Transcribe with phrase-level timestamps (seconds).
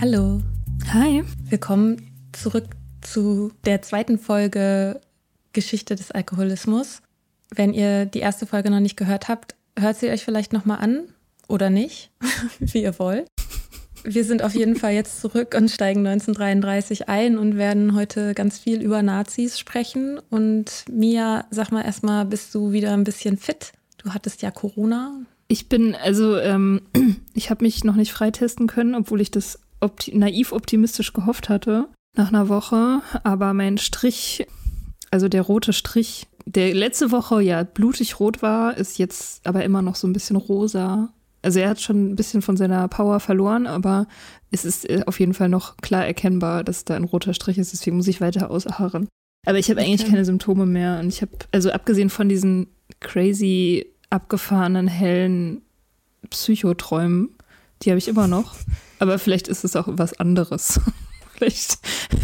[0.00, 0.40] Hallo,
[0.92, 1.24] Hi.
[1.50, 2.00] willkommen
[2.32, 2.64] zurück
[3.02, 5.00] zu der zweiten Folge
[5.52, 7.02] Geschichte des Alkoholismus.
[7.54, 11.08] Wenn ihr die erste Folge noch nicht gehört habt, hört sie euch vielleicht nochmal an
[11.48, 12.10] oder nicht,
[12.60, 13.28] wie ihr wollt.
[14.08, 18.56] Wir sind auf jeden Fall jetzt zurück und steigen 1933 ein und werden heute ganz
[18.56, 20.20] viel über Nazis sprechen.
[20.30, 23.72] Und Mia, sag mal erstmal, bist du wieder ein bisschen fit?
[23.98, 25.22] Du hattest ja Corona.
[25.48, 26.82] Ich bin, also, ähm,
[27.34, 31.88] ich habe mich noch nicht freitesten können, obwohl ich das opti naiv optimistisch gehofft hatte
[32.14, 33.00] nach einer Woche.
[33.24, 34.46] Aber mein Strich,
[35.10, 39.82] also der rote Strich, der letzte Woche ja blutig rot war, ist jetzt aber immer
[39.82, 41.12] noch so ein bisschen rosa.
[41.46, 44.08] Also er hat schon ein bisschen von seiner Power verloren, aber
[44.50, 47.72] es ist äh, auf jeden Fall noch klar erkennbar, dass da ein roter Strich ist.
[47.72, 49.06] Deswegen muss ich weiter ausharren.
[49.46, 50.10] Aber ich habe eigentlich Okay.
[50.10, 50.98] keine Symptome mehr.
[50.98, 52.66] Und ich habe, also abgesehen von diesen
[52.98, 55.62] crazy, abgefahrenen, hellen
[56.30, 57.28] Psychoträumen,
[57.82, 58.56] die habe ich immer noch.
[58.98, 60.80] Aber vielleicht ist es auch was anderes.
[61.36, 61.78] vielleicht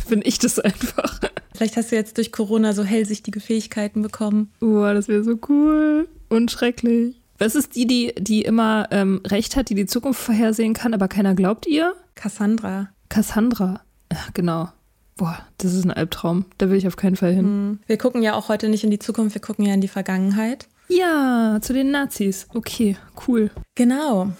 [0.08, 1.20] bin ich das einfach.
[1.54, 4.50] Vielleicht hast du jetzt durch Corona so hellsichtige Fähigkeiten bekommen.
[4.58, 7.21] Boah, das wäre so cool und schrecklich.
[7.42, 11.08] Was ist die, die, die immer ähm, recht hat, die die Zukunft vorhersehen kann, aber
[11.08, 11.96] keiner glaubt ihr?
[12.14, 12.90] Cassandra.
[13.08, 13.80] Cassandra.
[14.12, 14.68] Ja, genau.
[15.16, 16.44] Boah, das ist ein Albtraum.
[16.58, 17.44] Da will ich auf keinen Fall hin.
[17.44, 17.78] Hm.
[17.88, 20.68] Wir gucken ja auch heute nicht in die Zukunft, wir gucken ja in die Vergangenheit.
[20.86, 22.46] Ja, zu den Nazis.
[22.54, 23.50] Okay, cool.
[23.74, 24.30] Genau.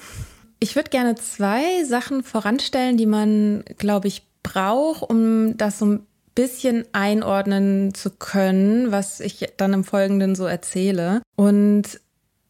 [0.61, 6.07] Ich würde gerne zwei Sachen voranstellen, die man, glaube ich, braucht, um das so ein
[6.37, 11.21] bisschen einordnen zu können, was ich dann im Folgenden so erzähle.
[11.35, 12.01] Und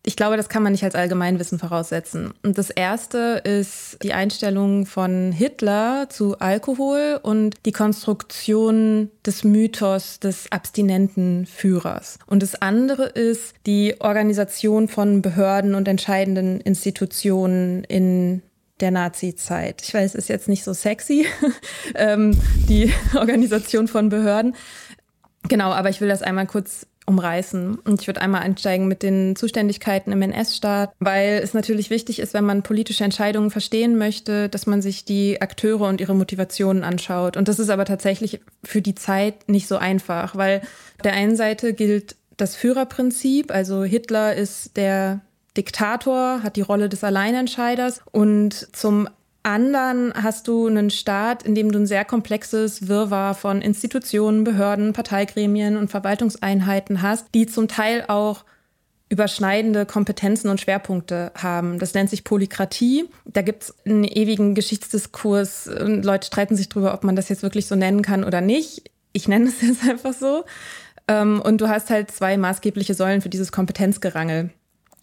[0.05, 2.35] ich glaube, das kann man nicht als Allgemeinwissen voraussetzen.
[2.43, 10.19] Und das erste ist die Einstellung von Hitler zu Alkohol und die Konstruktion des Mythos
[10.19, 12.19] des abstinenten Führers.
[12.27, 18.43] Und das andere ist die Organisation von Behörden und entscheidenden Institutionen in
[18.81, 19.83] der Nazi-Zeit.
[19.83, 21.27] Ich weiß, ist jetzt nicht so sexy,
[21.95, 22.37] ähm,
[22.69, 24.57] die Organisation von Behörden.
[25.49, 27.77] Genau, aber ich will das einmal kurz umreißen.
[27.77, 32.35] Und ich würde einmal einsteigen mit den Zuständigkeiten im NS-Staat, weil es natürlich wichtig ist,
[32.35, 37.37] wenn man politische Entscheidungen verstehen möchte, dass man sich die Akteure und ihre Motivationen anschaut.
[37.37, 41.37] Und das ist aber tatsächlich für die Zeit nicht so einfach, weil auf der einen
[41.37, 45.21] Seite gilt das Führerprinzip, also Hitler ist der
[45.57, 49.09] Diktator, hat die Rolle des Alleinentscheiders und zum
[49.43, 54.93] anderen hast du einen Staat, in dem du ein sehr komplexes Wirrwarr von Institutionen, Behörden,
[54.93, 58.45] Parteigremien und Verwaltungseinheiten hast, die zum Teil auch
[59.09, 61.79] überschneidende Kompetenzen und Schwerpunkte haben.
[61.79, 63.11] Das nennt sich Polykratie.
[63.27, 65.71] Da gibt es einen ewigen Geschichtsdiskurs.
[65.77, 68.91] Leute streiten sich darüber, ob man das jetzt wirklich so nennen kann oder nicht.
[69.13, 70.45] Ich nenne es jetzt einfach so.
[71.09, 74.51] Ähm, und du hast halt zwei maßgebliche Säulen für dieses Kompetenzgerangel.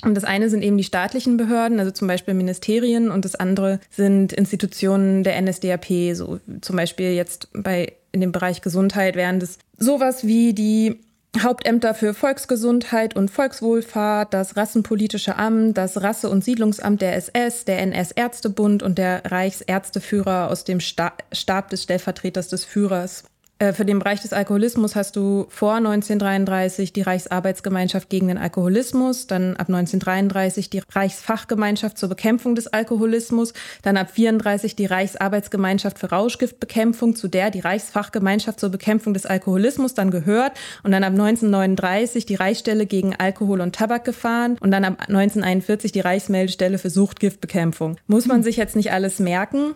[0.04, 3.80] Und das eine sind eben die staatlichen Behörden, also zum Beispiel Ministerien, und das andere
[3.90, 9.60] sind Institutionen der NSDAP, so zum Beispiel jetzt bei in dem Bereich Gesundheit wären das
[9.78, 11.00] sowas wie die
[11.38, 17.80] Hauptämter für Volksgesundheit und Volkswohlfahrt, das Rassenpolitische Amt, das Rasse- und Siedlungsamt der SS, der
[17.82, 23.26] NS-Ärztebund und der Reichsärzteführer aus dem Stab des Stellvertreters des Führers.
[23.60, 29.28] Äh, für den Bereich des Alkoholismus hast du vor 1933 die Reichsarbeitsgemeinschaft gegen den Alkoholismus,
[29.28, 36.10] dann ab 1933 die Reichsfachgemeinschaft zur Bekämpfung des Alkoholismus, dann ab 34 die Reichsarbeitsgemeinschaft für
[36.10, 40.54] Rauschgiftbekämpfung, zu der die Reichsfachgemeinschaft zur Bekämpfung des Alkoholismus dann gehört
[40.84, 45.92] und dann ab 1939 die Reichsstelle gegen Alkohol und Tabak gefahren und dann ab 1941
[45.92, 47.98] die Reichsmeldestelle für Suchtgiftbekämpfung.
[48.08, 49.76] Muss man sich jetzt nicht alles merken?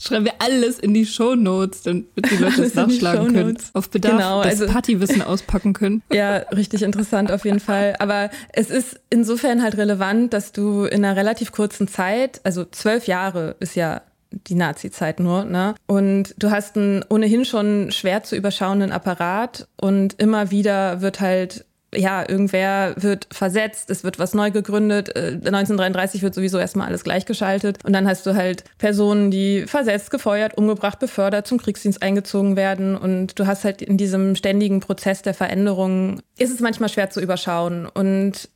[0.00, 3.58] Schreiben wir alles in die Shownotes, damit die Leute es nachschlagen können.
[3.72, 6.02] Auf Bedarf genau, das also, Partywissen auspacken können.
[6.12, 7.94] Ja, richtig interessant auf jeden Fall.
[7.98, 13.06] Aber es ist insofern halt relevant, dass du in einer relativ kurzen Zeit, also zwölf
[13.06, 15.74] Jahre ist ja die Nazi-Zeit nur, ne?
[15.86, 21.64] Und du hast einen ohnehin schon schwer zu überschauenden Apparat und immer wieder wird halt
[21.94, 25.16] ja, irgendwer wird versetzt, es wird was neu gegründet.
[25.16, 27.84] 1933 äh, wird sowieso erstmal alles gleichgeschaltet.
[27.84, 32.96] Und dann hast du halt Personen, die versetzt, gefeuert, umgebracht, befördert, zum Kriegsdienst eingezogen werden.
[32.96, 37.20] Und du hast halt in diesem ständigen Prozess der Veränderung, ist es manchmal schwer zu
[37.20, 37.86] überschauen.
[37.86, 38.50] Und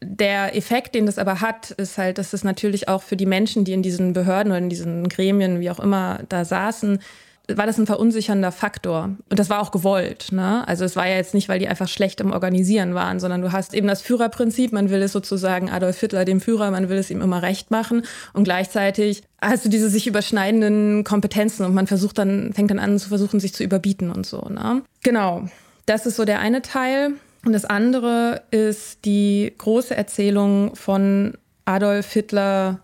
[0.00, 3.64] der Effekt, den das aber hat, ist halt, dass es natürlich auch für die Menschen,
[3.64, 7.00] die in diesen Behörden oder in diesen Gremien, wie auch immer, da saßen,
[7.48, 9.10] war das ein verunsichernder Faktor.
[9.30, 10.32] Und das war auch gewollt.
[10.32, 10.66] Ne?
[10.66, 13.52] Also es war ja jetzt nicht, weil die einfach schlecht im Organisieren waren, sondern du
[13.52, 17.10] hast eben das Führerprinzip, man will es sozusagen Adolf Hitler, dem Führer, man will es
[17.10, 18.02] ihm immer recht machen.
[18.32, 22.98] Und gleichzeitig hast du diese sich überschneidenden Kompetenzen und man versucht dann, fängt dann an
[22.98, 24.40] zu versuchen, sich zu überbieten und so.
[24.48, 24.82] Ne?
[25.02, 25.48] Genau.
[25.86, 27.12] Das ist so der eine Teil.
[27.44, 31.34] Und das andere ist die große Erzählung von
[31.64, 32.80] Adolf Hitler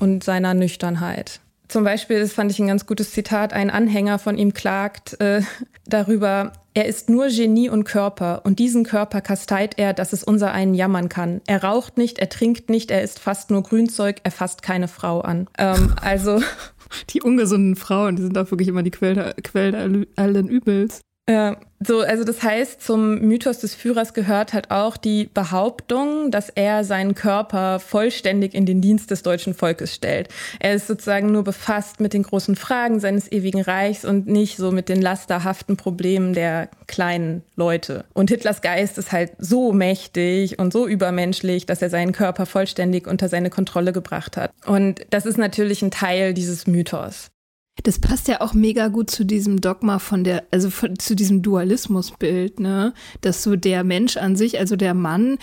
[0.00, 1.40] und seiner Nüchternheit.
[1.74, 5.42] Zum Beispiel, das fand ich ein ganz gutes Zitat, ein Anhänger von ihm klagt äh,
[5.86, 10.52] darüber, er ist nur Genie und Körper und diesen Körper kasteit er, dass es unser
[10.52, 11.40] einen jammern kann.
[11.48, 15.20] Er raucht nicht, er trinkt nicht, er isst fast nur Grünzeug, er fasst keine Frau
[15.22, 15.48] an.
[15.58, 16.40] Ähm, also
[17.10, 21.00] die ungesunden Frauen, die sind auch wirklich immer die Quelle, Quelle allen Übels.
[21.28, 26.50] Ja, so, also das heißt, zum Mythos des Führers gehört halt auch die Behauptung, dass
[26.50, 30.28] er seinen Körper vollständig in den Dienst des deutschen Volkes stellt.
[30.60, 34.70] Er ist sozusagen nur befasst mit den großen Fragen seines ewigen Reichs und nicht so
[34.70, 38.04] mit den lasterhaften Problemen der kleinen Leute.
[38.12, 43.06] Und Hitlers Geist ist halt so mächtig und so übermenschlich, dass er seinen Körper vollständig
[43.06, 44.52] unter seine Kontrolle gebracht hat.
[44.66, 47.30] Und das ist natürlich ein Teil dieses Mythos.
[47.82, 51.42] Das passt ja auch mega gut zu diesem Dogma von der, also von, zu diesem
[51.42, 52.94] Dualismusbild, ne?
[53.20, 55.38] Dass so der Mensch an sich, also der Mann,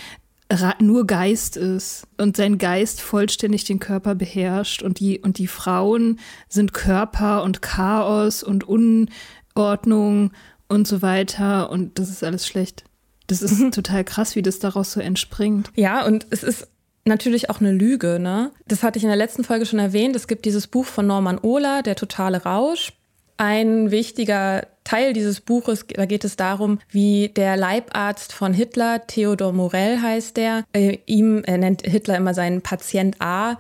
[0.79, 6.19] nur Geist ist und sein Geist vollständig den Körper beherrscht und die, und die Frauen
[6.49, 10.31] sind Körper und Chaos und Unordnung
[10.67, 12.83] und so weiter und das ist alles schlecht.
[13.27, 13.71] Das ist mhm.
[13.71, 15.71] total krass, wie das daraus so entspringt.
[15.75, 16.67] Ja, und es ist
[17.05, 18.19] natürlich auch eine Lüge.
[18.19, 18.51] Ne?
[18.67, 20.15] Das hatte ich in der letzten Folge schon erwähnt.
[20.15, 22.93] Es gibt dieses Buch von Norman Ohler, Der totale Rausch.
[23.37, 29.51] Ein wichtiger Teil dieses Buches, da geht es darum, wie der Leibarzt von Hitler, Theodor
[29.51, 33.57] Morell heißt der, äh, ihm, er nennt Hitler immer seinen Patient A,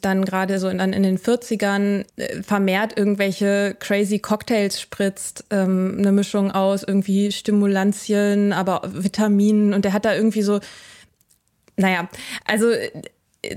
[0.00, 6.12] dann gerade so in, in den 40ern äh, vermehrt irgendwelche crazy Cocktails spritzt, ähm, eine
[6.12, 10.60] Mischung aus irgendwie Stimulantien, aber Vitaminen und der hat da irgendwie so
[11.76, 12.08] naja,
[12.44, 12.72] also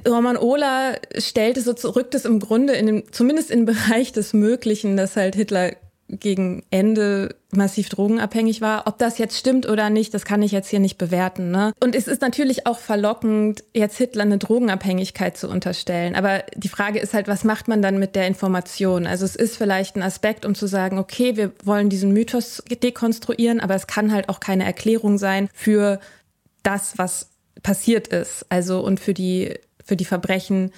[0.07, 4.33] Roman Ohler stellt es so, rückt es im Grunde in dem, zumindest im Bereich des
[4.33, 5.73] Möglichen, dass halt Hitler
[6.11, 8.87] gegen Ende massiv drogenabhängig war.
[8.87, 11.51] Ob das jetzt stimmt oder nicht, das kann ich jetzt hier nicht bewerten.
[11.51, 11.71] Ne?
[11.79, 16.15] Und es ist natürlich auch verlockend, jetzt Hitler eine Drogenabhängigkeit zu unterstellen.
[16.15, 19.05] Aber die Frage ist halt, was macht man dann mit der Information?
[19.05, 23.59] Also es ist vielleicht ein Aspekt, um zu sagen, okay, wir wollen diesen Mythos dekonstruieren,
[23.59, 25.99] aber es kann halt auch keine Erklärung sein für
[26.63, 27.29] das, was
[27.63, 28.45] passiert ist.
[28.49, 30.71] Also und für die, für die Verbrechen,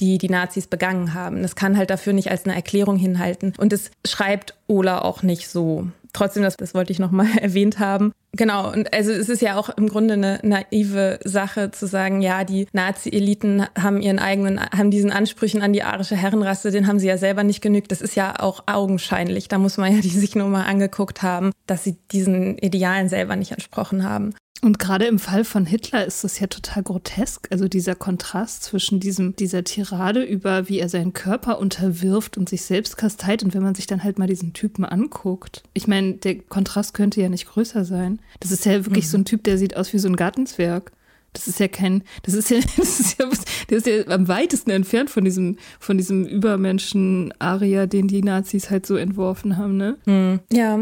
[0.00, 1.42] die die Nazis begangen haben.
[1.42, 3.52] Das kann halt dafür nicht als eine Erklärung hinhalten.
[3.58, 5.88] Und es schreibt Ola auch nicht so.
[6.12, 8.12] trotzdem, das, das wollte ich nochmal erwähnt haben.
[8.32, 12.44] Genau, und also es ist ja auch im Grunde eine naive Sache zu sagen, ja,
[12.44, 17.08] die Nazi-Eliten haben ihren eigenen, haben diesen Ansprüchen an die arische Herrenrasse, den haben sie
[17.08, 17.90] ja selber nicht genügt.
[17.90, 19.48] Das ist ja auch augenscheinlich.
[19.48, 23.34] Da muss man ja die sich nur mal angeguckt haben, dass sie diesen Idealen selber
[23.34, 24.34] nicht entsprochen haben.
[24.60, 27.46] Und gerade im Fall von Hitler ist das ja total grotesk.
[27.50, 32.62] Also dieser Kontrast zwischen diesem, dieser Tirade über, wie er seinen Körper unterwirft und sich
[32.62, 33.44] selbst kasteit.
[33.44, 35.62] Und wenn man sich dann halt mal diesen Typen anguckt.
[35.74, 38.18] Ich meine, der Kontrast könnte ja nicht größer sein.
[38.40, 39.10] Das ist ja wirklich mhm.
[39.10, 40.90] so ein Typ, der sieht aus wie so ein Gartenzwerg.
[41.34, 43.28] Das ist ja kein, das ist ja, das ist ja,
[43.70, 48.86] der ist ja am weitesten entfernt von diesem, von diesem Übermenschen-Aria, den die Nazis halt
[48.86, 49.98] so entworfen haben, ne?
[50.06, 50.40] Mhm.
[50.50, 50.80] Ja,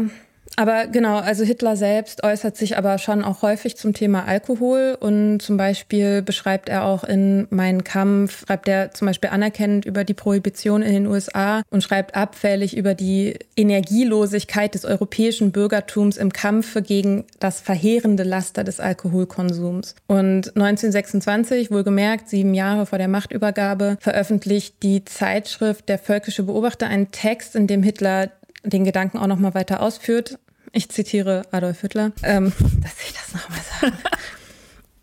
[0.59, 5.39] aber genau, also Hitler selbst äußert sich aber schon auch häufig zum Thema Alkohol und
[5.39, 10.15] zum Beispiel beschreibt er auch in Mein Kampf, schreibt er zum Beispiel anerkennend über die
[10.15, 16.81] Prohibition in den USA und schreibt abfällig über die Energielosigkeit des europäischen Bürgertums im Kampfe
[16.81, 19.93] gegen das verheerende Laster des Alkoholkonsums.
[20.07, 27.11] Und 1926, wohlgemerkt, sieben Jahre vor der Machtübergabe, veröffentlicht die Zeitschrift Der Völkische Beobachter einen
[27.11, 28.31] Text, in dem Hitler
[28.63, 30.39] den Gedanken auch noch mal weiter ausführt.
[30.77, 32.53] Ich zitiere Adolf Hitler, ähm,
[32.83, 33.97] dass ich das nochmal sage.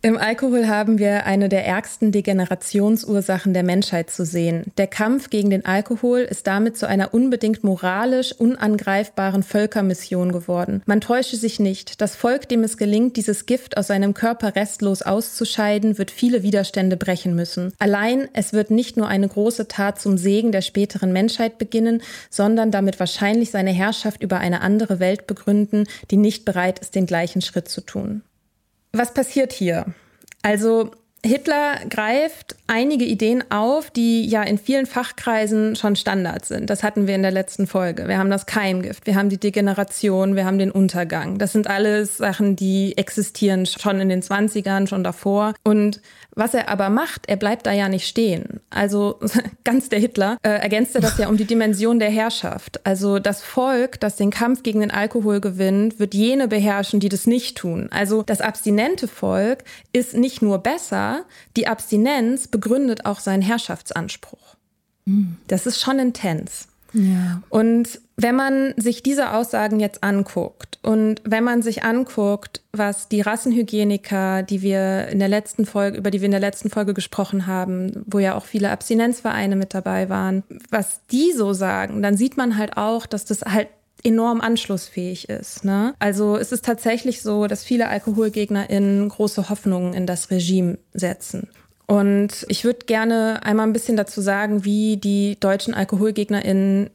[0.04, 4.64] Im Alkohol haben wir eine der ärgsten Degenerationsursachen der Menschheit zu sehen.
[4.76, 10.82] Der Kampf gegen den Alkohol ist damit zu einer unbedingt moralisch unangreifbaren Völkermission geworden.
[10.84, 12.02] Man täusche sich nicht.
[12.02, 16.98] Das Volk, dem es gelingt, dieses Gift aus seinem Körper restlos auszuscheiden, wird viele Widerstände
[16.98, 17.72] brechen müssen.
[17.78, 22.70] Allein, es wird nicht nur eine große Tat zum Segen der späteren Menschheit beginnen, sondern
[22.70, 27.40] damit wahrscheinlich seine Herrschaft über eine andere Welt begründen, die nicht bereit ist, den gleichen
[27.40, 28.20] Schritt zu tun.
[28.94, 29.86] Was passiert hier?
[30.42, 30.92] Also
[31.24, 36.68] Hitler greift einige Ideen auf, die ja in vielen Fachkreisen schon Standard sind.
[36.68, 38.08] Das hatten wir in der letzten Folge.
[38.08, 41.38] Wir haben das Keimgift, wir haben die Degeneration, wir haben den Untergang.
[41.38, 45.54] Das sind alles Sachen, die existieren schon in den 20ern, schon davor.
[45.62, 46.00] Und
[46.36, 48.60] was er aber macht, er bleibt da ja nicht stehen.
[48.70, 49.20] Also
[49.64, 52.84] ganz der Hitler äh, ergänzt er das ja um die Dimension der Herrschaft.
[52.84, 57.26] Also das Volk, das den Kampf gegen den Alkohol gewinnt, wird jene beherrschen, die das
[57.26, 57.88] nicht tun.
[57.90, 61.13] Also das abstinente Volk ist nicht nur besser,
[61.56, 64.56] die Abstinenz begründet auch seinen Herrschaftsanspruch.
[65.04, 65.36] Mhm.
[65.48, 66.68] Das ist schon intens.
[66.94, 67.42] Ja.
[67.48, 73.20] Und wenn man sich diese Aussagen jetzt anguckt und wenn man sich anguckt, was die
[73.20, 77.48] Rassenhygieniker, die wir in der letzten Folge, über die wir in der letzten Folge gesprochen
[77.48, 82.36] haben, wo ja auch viele Abstinenzvereine mit dabei waren, was die so sagen, dann sieht
[82.36, 83.68] man halt auch, dass das halt
[84.04, 85.64] enorm anschlussfähig ist.
[85.64, 85.94] Ne?
[85.98, 91.48] Also es ist tatsächlich so, dass viele AlkoholgegnerInnen große Hoffnungen in das Regime setzen.
[91.86, 96.90] Und ich würde gerne einmal ein bisschen dazu sagen, wie die deutschen AlkoholgegnerInnen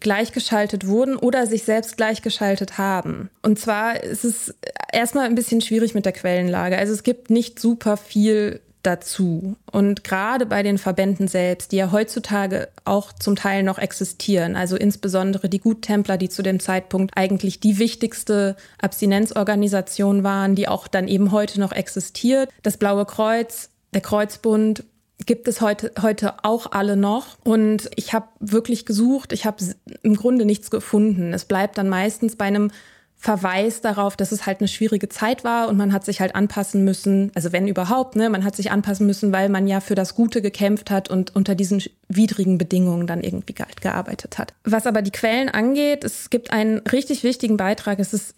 [0.00, 3.30] gleichgeschaltet wurden oder sich selbst gleichgeschaltet haben.
[3.42, 4.54] Und zwar ist es
[4.92, 6.76] erstmal ein bisschen schwierig mit der Quellenlage.
[6.76, 9.56] Also es gibt nicht super viel dazu.
[9.70, 14.76] Und gerade bei den Verbänden selbst, die ja heutzutage auch zum Teil noch existieren, also
[14.76, 21.08] insbesondere die Guttempler, die zu dem Zeitpunkt eigentlich die wichtigste Abstinenzorganisation waren, die auch dann
[21.08, 24.84] eben heute noch existiert, das Blaue Kreuz, der Kreuzbund
[25.26, 27.38] gibt es heute, heute auch alle noch.
[27.44, 29.64] Und ich habe wirklich gesucht, ich habe
[30.02, 31.32] im Grunde nichts gefunden.
[31.32, 32.70] Es bleibt dann meistens bei einem
[33.24, 36.84] Verweis darauf, dass es halt eine schwierige Zeit war und man hat sich halt anpassen
[36.84, 40.14] müssen, also wenn überhaupt, ne, man hat sich anpassen müssen, weil man ja für das
[40.14, 44.52] Gute gekämpft hat und unter diesen widrigen Bedingungen dann irgendwie gearbeitet hat.
[44.64, 48.34] Was aber die Quellen angeht, es gibt einen richtig wichtigen Beitrag, es ist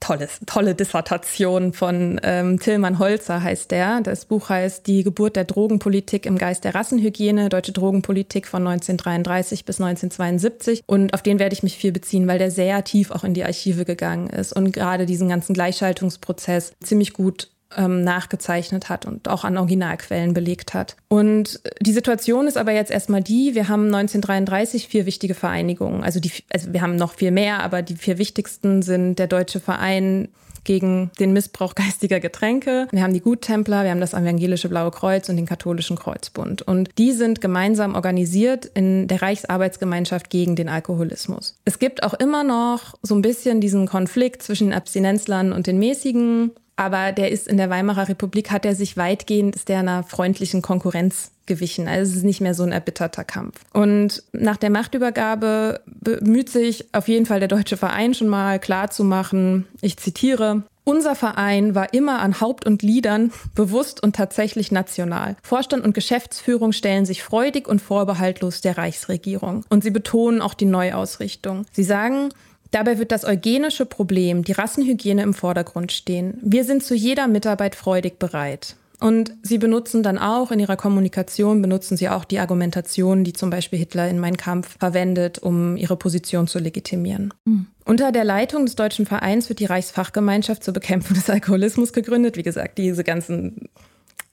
[0.00, 4.00] tolles, tolle Dissertation von ähm, Tillmann Holzer heißt der.
[4.00, 9.64] Das Buch heißt Die Geburt der Drogenpolitik im Geist der Rassenhygiene, deutsche Drogenpolitik von 1933
[9.64, 10.82] bis 1972.
[10.86, 13.44] Und auf den werde ich mich viel beziehen, weil der sehr tief auch in die
[13.44, 19.44] Archive gegangen ist und gerade diesen ganzen Gleichschaltungsprozess ziemlich gut ähm, nachgezeichnet hat und auch
[19.44, 20.96] an Originalquellen belegt hat.
[21.08, 26.02] Und die Situation ist aber jetzt erstmal die, wir haben 1933 vier wichtige Vereinigungen.
[26.02, 29.60] Also, die, also wir haben noch viel mehr, aber die vier wichtigsten sind der Deutsche
[29.60, 30.28] Verein
[30.64, 32.88] gegen den Missbrauch geistiger Getränke.
[32.90, 36.60] Wir haben die Guttempler, wir haben das Evangelische Blaue Kreuz und den Katholischen Kreuzbund.
[36.60, 41.56] Und die sind gemeinsam organisiert in der Reichsarbeitsgemeinschaft gegen den Alkoholismus.
[41.64, 45.78] Es gibt auch immer noch so ein bisschen diesen Konflikt zwischen den Abstinenzlern und den
[45.78, 50.04] mäßigen aber der ist in der Weimarer Republik, hat er sich weitgehend, ist der einer
[50.04, 51.88] freundlichen Konkurrenz gewichen.
[51.88, 53.60] Also es ist nicht mehr so ein erbitterter Kampf.
[53.72, 59.66] Und nach der Machtübergabe bemüht sich auf jeden Fall der Deutsche Verein schon mal klarzumachen,
[59.80, 65.36] ich zitiere, unser Verein war immer an Haupt und Gliedern bewusst und tatsächlich national.
[65.42, 69.66] Vorstand und Geschäftsführung stellen sich freudig und vorbehaltlos der Reichsregierung.
[69.68, 71.66] Und sie betonen auch die Neuausrichtung.
[71.72, 72.30] Sie sagen,
[72.70, 76.38] Dabei wird das eugenische Problem, die Rassenhygiene im Vordergrund stehen.
[76.42, 78.76] Wir sind zu jeder Mitarbeit freudig bereit.
[79.00, 83.48] Und sie benutzen dann auch in ihrer Kommunikation, benutzen sie auch die Argumentation, die zum
[83.48, 87.32] Beispiel Hitler in Mein Kampf verwendet, um ihre Position zu legitimieren.
[87.44, 87.68] Mhm.
[87.84, 92.36] Unter der Leitung des Deutschen Vereins wird die Reichsfachgemeinschaft zur Bekämpfung des Alkoholismus gegründet.
[92.36, 93.68] Wie gesagt, diese ganzen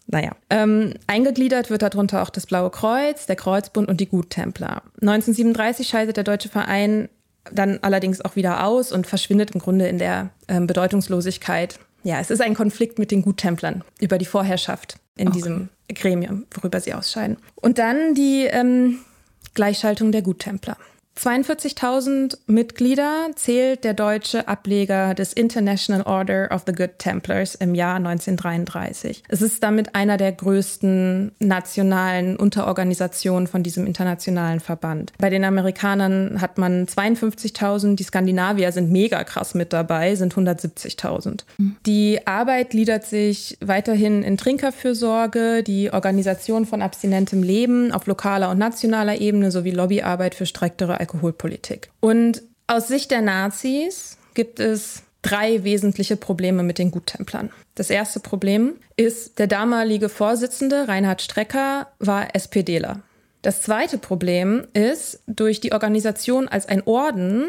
[0.08, 4.84] naja, ähm, eingegliedert wird darunter auch das Blaue Kreuz, der Kreuzbund und die Guttempler.
[5.01, 7.10] 1937 scheidet der Deutsche Verein
[7.52, 11.80] dann allerdings auch wieder aus und verschwindet im Grunde in der ähm, Bedeutungslosigkeit.
[12.04, 15.38] Ja, es ist ein Konflikt mit den Guttemplern über die Vorherrschaft in okay.
[15.38, 17.38] diesem Gremium, worüber sie ausscheiden.
[17.56, 19.00] Und dann die ähm,
[19.54, 20.78] Gleichschaltung der Guttempler.
[21.18, 27.96] 42.000 Mitglieder zählt der deutsche Ableger des International Order of the Good Templars im Jahr
[27.96, 29.24] 1933.
[29.30, 35.14] Es ist damit einer der größten nationalen Unterorganisationen von diesem internationalen Verband.
[35.18, 41.46] Bei den Amerikanern hat man 52.000, die Skandinavier sind mega krass mit dabei, sind 170.000.
[41.58, 41.78] Mhm.
[41.86, 48.58] Die Arbeit gliedert sich weiterhin in Trinkerfürsorge, die Organisation von abstinentem Leben auf lokaler und
[48.58, 51.92] nationaler Ebene sowie Lobbyarbeit für striktere Alkoholpolitik.
[52.00, 57.52] Und aus Sicht der Nazis gibt es drei wesentliche Probleme mit den Guttemplern.
[57.76, 63.02] Das erste Problem ist, der damalige Vorsitzende Reinhard Strecker war SPDler.
[63.42, 67.46] Das zweite Problem ist, durch die Organisation als ein Orden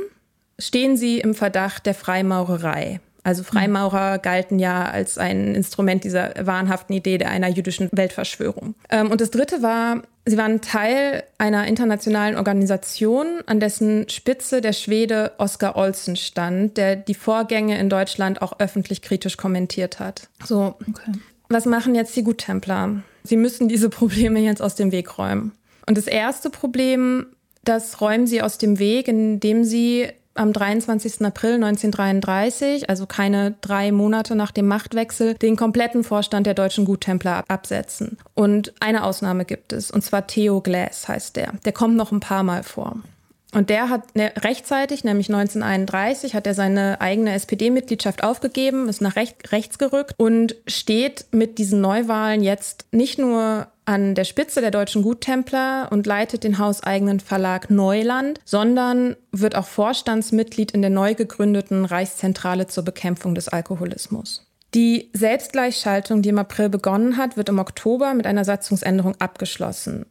[0.58, 3.00] stehen sie im Verdacht der Freimaurerei.
[3.26, 8.76] Also Freimaurer galten ja als ein Instrument dieser wahnhaften Idee der einer jüdischen Weltverschwörung.
[8.88, 14.72] Ähm, und das dritte war, sie waren Teil einer internationalen Organisation, an dessen Spitze der
[14.72, 20.28] Schwede Oskar Olsen stand, der die Vorgänge in Deutschland auch öffentlich kritisch kommentiert hat.
[20.44, 21.18] So, okay.
[21.48, 23.02] was machen jetzt die Guttempler?
[23.24, 25.50] Sie müssen diese Probleme jetzt aus dem Weg räumen.
[25.88, 27.26] Und das erste Problem,
[27.64, 31.24] das räumen sie aus dem Weg, indem sie am 23.
[31.24, 37.44] April 1933, also keine drei Monate nach dem Machtwechsel, den kompletten Vorstand der deutschen Guttempler
[37.48, 38.18] absetzen.
[38.34, 41.52] Und eine Ausnahme gibt es, und zwar Theo Glass heißt der.
[41.64, 42.96] Der kommt noch ein paar Mal vor.
[43.52, 49.16] Und der hat ne, rechtzeitig, nämlich 1931, hat er seine eigene SPD-Mitgliedschaft aufgegeben, ist nach
[49.16, 54.72] recht, rechts gerückt und steht mit diesen Neuwahlen jetzt nicht nur an der Spitze der
[54.72, 61.14] deutschen Guttempler und leitet den hauseigenen Verlag Neuland, sondern wird auch Vorstandsmitglied in der neu
[61.14, 64.50] gegründeten Reichszentrale zur Bekämpfung des Alkoholismus.
[64.74, 70.06] Die Selbstgleichschaltung, die im April begonnen hat, wird im Oktober mit einer Satzungsänderung abgeschlossen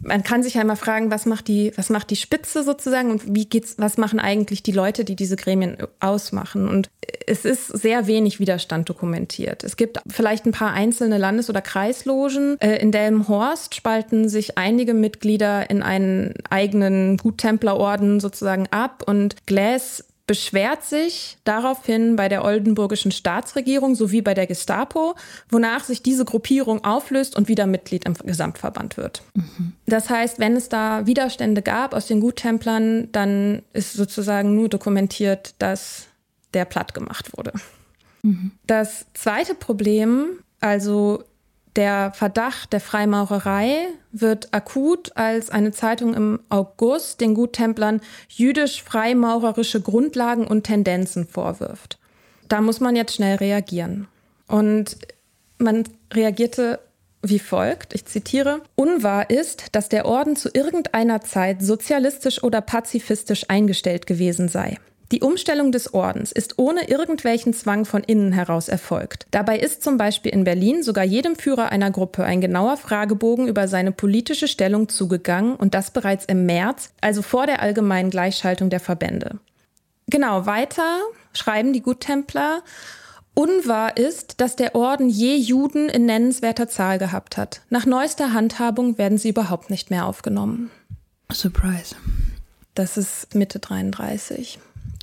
[0.00, 3.34] man kann sich ja immer fragen, was macht die, was macht die Spitze sozusagen und
[3.34, 6.68] wie geht's, was machen eigentlich die Leute, die diese Gremien ausmachen?
[6.68, 6.90] Und
[7.26, 9.64] es ist sehr wenig Widerstand dokumentiert.
[9.64, 12.60] Es gibt vielleicht ein paar einzelne Landes- oder Kreislogen.
[12.60, 20.04] Äh, in Delmenhorst spalten sich einige Mitglieder in einen eigenen Guttemplerorden sozusagen ab und Glass
[20.32, 25.14] beschwert sich daraufhin bei der oldenburgischen Staatsregierung sowie bei der Gestapo,
[25.50, 29.22] wonach sich diese Gruppierung auflöst und wieder Mitglied im Gesamtverband wird.
[29.34, 29.74] Mhm.
[29.84, 35.54] Das heißt, wenn es da Widerstände gab aus den Guttemplern, dann ist sozusagen nur dokumentiert,
[35.58, 36.06] dass
[36.54, 37.52] der platt gemacht wurde.
[38.22, 38.52] Mhm.
[38.66, 41.24] Das zweite Problem, also
[41.76, 50.46] der Verdacht der Freimaurerei wird akut, als eine Zeitung im August den Guttemplern jüdisch-freimaurerische Grundlagen
[50.46, 51.98] und Tendenzen vorwirft.
[52.48, 54.08] Da muss man jetzt schnell reagieren.
[54.48, 54.98] Und
[55.58, 56.80] man reagierte
[57.22, 63.48] wie folgt, ich zitiere, Unwahr ist, dass der Orden zu irgendeiner Zeit sozialistisch oder pazifistisch
[63.48, 64.78] eingestellt gewesen sei.
[65.12, 69.26] Die Umstellung des Ordens ist ohne irgendwelchen Zwang von innen heraus erfolgt.
[69.30, 73.68] Dabei ist zum Beispiel in Berlin sogar jedem Führer einer Gruppe ein genauer Fragebogen über
[73.68, 78.80] seine politische Stellung zugegangen und das bereits im März, also vor der allgemeinen Gleichschaltung der
[78.80, 79.38] Verbände.
[80.06, 81.00] Genau, weiter
[81.34, 82.62] schreiben die Guttempler.
[83.34, 87.60] Unwahr ist, dass der Orden je Juden in nennenswerter Zahl gehabt hat.
[87.68, 90.70] Nach neuester Handhabung werden sie überhaupt nicht mehr aufgenommen.
[91.30, 91.96] Surprise.
[92.74, 94.58] Das ist Mitte 33.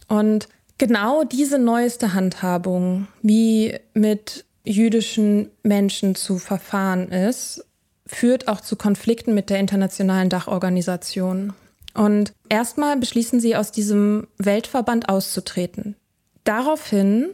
[0.10, 7.66] Und genau diese neueste Handhabung, wie mit jüdischen Menschen zu verfahren ist,
[8.06, 11.54] führt auch zu Konflikten mit der internationalen Dachorganisation.
[11.94, 15.96] Und erstmal beschließen sie, aus diesem Weltverband auszutreten.
[16.44, 17.30] Daraufhin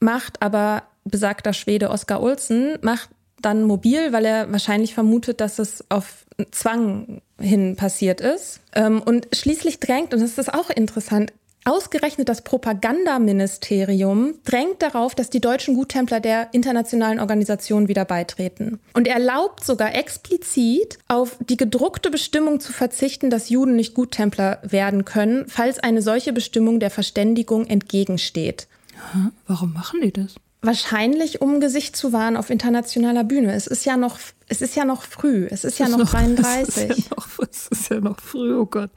[0.00, 5.84] macht aber besagter Schwede Oskar Olsen, macht dann mobil, weil er wahrscheinlich vermutet, dass es
[5.90, 8.60] auf Zwang hin passiert ist.
[8.74, 11.32] Ähm, und schließlich drängt, und das ist auch interessant,
[11.64, 18.80] Ausgerechnet das Propagandaministerium drängt darauf, dass die deutschen Guttempler der internationalen Organisation wieder beitreten.
[18.94, 25.04] Und erlaubt sogar explizit auf die gedruckte Bestimmung zu verzichten, dass Juden nicht Guttempler werden
[25.04, 28.66] können, falls eine solche Bestimmung der Verständigung entgegensteht.
[29.46, 30.34] Warum machen die das?
[30.62, 33.52] Wahrscheinlich, um Gesicht zu wahren auf internationaler Bühne.
[33.52, 35.46] Es ist ja noch, es ist ja noch früh.
[35.50, 36.90] Es ist ja noch 33.
[36.90, 38.90] Es ist ja noch, es ist ja noch früh, oh Gott.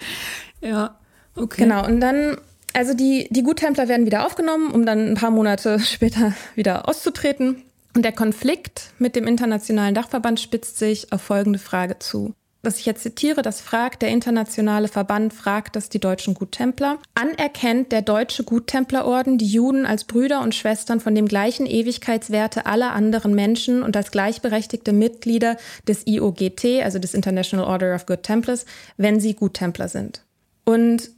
[0.61, 0.99] Ja,
[1.35, 1.63] okay.
[1.63, 2.37] Genau, und dann
[2.75, 7.63] also die, die Guttempler werden wieder aufgenommen, um dann ein paar Monate später wieder auszutreten.
[7.95, 12.33] Und der Konflikt mit dem internationalen Dachverband spitzt sich auf folgende Frage zu.
[12.61, 16.97] Was ich jetzt zitiere, das fragt der internationale Verband, fragt das die deutschen Guttempler.
[17.13, 22.91] Anerkennt der deutsche Guttemplerorden die Juden als Brüder und Schwestern von dem gleichen Ewigkeitswerte aller
[22.93, 25.57] anderen Menschen und als gleichberechtigte Mitglieder
[25.87, 28.65] des IOGT, also des International Order of Good Templars,
[28.97, 30.23] wenn sie Guttempler sind.
[30.65, 31.11] Und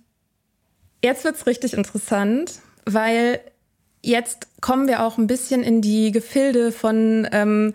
[1.03, 3.39] Jetzt wird es richtig interessant, weil
[4.01, 7.73] jetzt kommen wir auch ein bisschen in die Gefilde von ähm,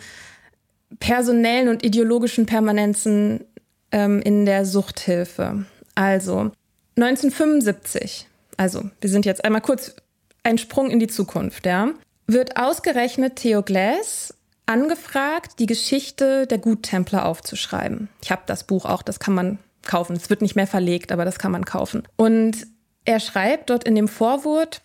[0.98, 3.44] personellen und ideologischen Permanenzen
[3.90, 5.66] ähm, in der Suchthilfe.
[5.94, 6.50] Also
[6.96, 9.94] 1975, also wir sind jetzt einmal kurz
[10.42, 11.90] ein Sprung in die Zukunft, ja,
[12.26, 14.34] wird ausgerechnet Theo Glass
[14.66, 18.08] angefragt, die Geschichte der Guttempler aufzuschreiben.
[18.22, 20.16] Ich habe das Buch auch, das kann man kaufen.
[20.16, 22.04] Es wird nicht mehr verlegt, aber das kann man kaufen.
[22.16, 22.66] Und
[23.04, 24.82] er schreibt dort in dem Vorwort,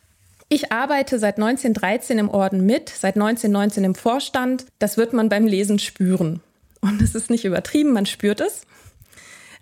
[0.49, 4.65] ich arbeite seit 1913 im Orden mit, seit 1919 im Vorstand.
[4.80, 6.41] Das wird man beim Lesen spüren.
[6.80, 8.62] Und es ist nicht übertrieben, man spürt es.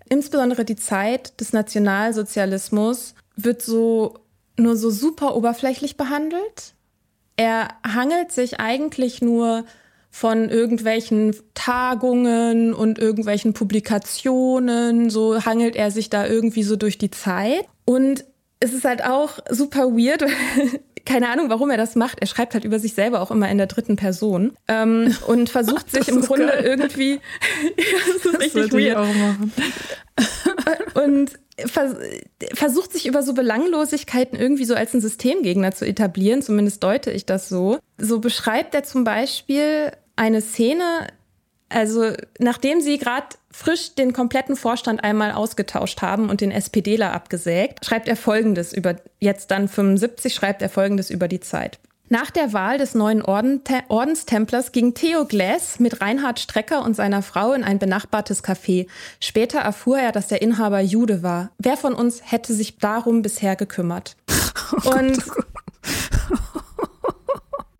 [0.08, 4.14] Insbesondere die Zeit des Nationalsozialismus wird so
[4.56, 6.74] nur so super oberflächlich behandelt.
[7.36, 9.64] Er hangelt sich eigentlich nur
[10.10, 17.10] von irgendwelchen Tagungen und irgendwelchen Publikationen, so hangelt er sich da irgendwie so durch die
[17.10, 17.66] Zeit.
[17.84, 18.24] Und
[18.60, 20.24] es ist halt auch super weird.
[21.04, 22.18] Keine Ahnung, warum er das macht.
[22.20, 25.90] Er schreibt halt über sich selber auch immer in der dritten Person ähm, und versucht
[25.90, 26.64] sich im Grunde geil.
[26.64, 27.20] irgendwie.
[27.76, 28.96] das ist das richtig weird.
[28.96, 29.52] auch machen.
[30.94, 31.30] und
[31.70, 31.94] vers
[32.54, 36.42] versucht sich über so Belanglosigkeiten irgendwie so als ein Systemgegner zu etablieren.
[36.42, 37.78] Zumindest deute ich das so.
[37.98, 41.06] So beschreibt er zum Beispiel eine Szene,
[41.68, 47.84] also nachdem sie gerade frisch den kompletten Vorstand einmal ausgetauscht haben und den SPDler abgesägt,
[47.86, 51.78] schreibt er Folgendes über, jetzt dann 75, schreibt er Folgendes über die Zeit.
[52.08, 57.22] Nach der Wahl des neuen Orden, Ordenstemplers ging Theo Glass mit Reinhard Strecker und seiner
[57.22, 58.86] Frau in ein benachbartes Café.
[59.20, 61.50] Später erfuhr er, dass der Inhaber Jude war.
[61.58, 64.16] Wer von uns hätte sich darum bisher gekümmert?
[64.84, 65.18] Oh und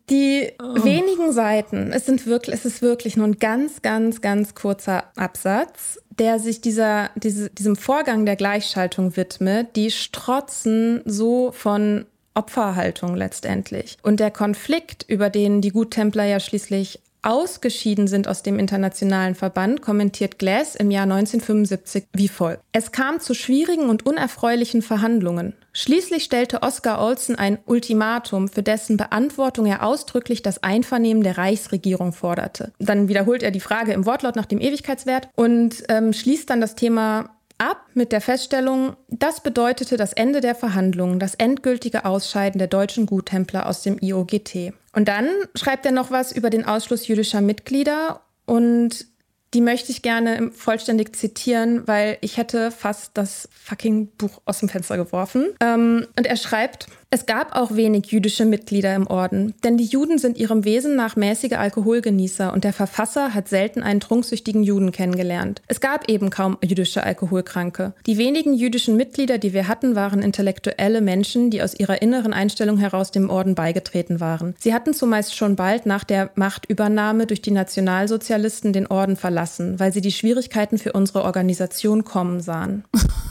[0.09, 0.83] die oh.
[0.83, 5.99] wenigen Seiten, es sind wirklich, es ist wirklich nur ein ganz, ganz, ganz kurzer Absatz,
[6.17, 13.97] der sich dieser, diese, diesem Vorgang der Gleichschaltung widmet, die strotzen so von Opferhaltung letztendlich.
[14.03, 19.81] Und der Konflikt, über den die Guttempler ja schließlich ausgeschieden sind aus dem internationalen Verband,
[19.81, 22.63] kommentiert Glass im Jahr 1975 wie folgt.
[22.71, 25.53] Es kam zu schwierigen und unerfreulichen Verhandlungen.
[25.73, 32.13] Schließlich stellte Oskar Olsen ein Ultimatum, für dessen Beantwortung er ausdrücklich das Einvernehmen der Reichsregierung
[32.13, 32.71] forderte.
[32.79, 36.75] Dann wiederholt er die Frage im Wortlaut nach dem Ewigkeitswert und ähm, schließt dann das
[36.75, 42.67] Thema ab mit der Feststellung, das bedeutete das Ende der Verhandlungen, das endgültige Ausscheiden der
[42.67, 44.73] deutschen Guttempler aus dem IOGT.
[44.93, 49.05] Und dann schreibt er noch was über den Ausschluss jüdischer Mitglieder und
[49.53, 54.69] die möchte ich gerne vollständig zitieren, weil ich hätte fast das fucking Buch aus dem
[54.69, 55.47] Fenster geworfen.
[55.61, 60.17] Ähm, und er schreibt, es gab auch wenig jüdische Mitglieder im Orden, denn die Juden
[60.17, 65.61] sind ihrem Wesen nach mäßige Alkoholgenießer und der Verfasser hat selten einen trunksüchtigen Juden kennengelernt.
[65.67, 67.93] Es gab eben kaum jüdische Alkoholkranke.
[68.05, 72.77] Die wenigen jüdischen Mitglieder, die wir hatten, waren intellektuelle Menschen, die aus ihrer inneren Einstellung
[72.77, 74.53] heraus dem Orden beigetreten waren.
[74.59, 79.93] Sie hatten zumeist schon bald nach der Machtübernahme durch die Nationalsozialisten den Orden verlassen, weil
[79.93, 82.83] sie die Schwierigkeiten für unsere Organisation kommen sahen.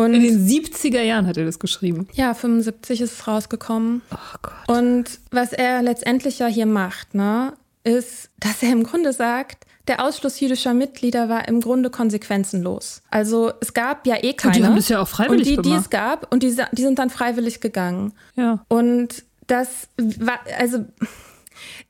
[0.00, 2.08] Und in den 70er Jahren hat er das geschrieben.
[2.14, 4.00] Ja, 75 ist es rausgekommen.
[4.10, 4.78] Oh Gott.
[4.78, 7.52] Und was er letztendlich ja hier macht, ne,
[7.84, 13.02] ist, dass er im Grunde sagt, der Ausschluss jüdischer Mitglieder war im Grunde konsequenzenlos.
[13.10, 14.54] Also es gab ja eh keine.
[14.54, 15.80] Und die haben das ja auch freiwillig und die, gemacht.
[15.80, 18.14] die es gab, und die, die sind dann freiwillig gegangen.
[18.36, 18.64] Ja.
[18.68, 20.86] Und das war, also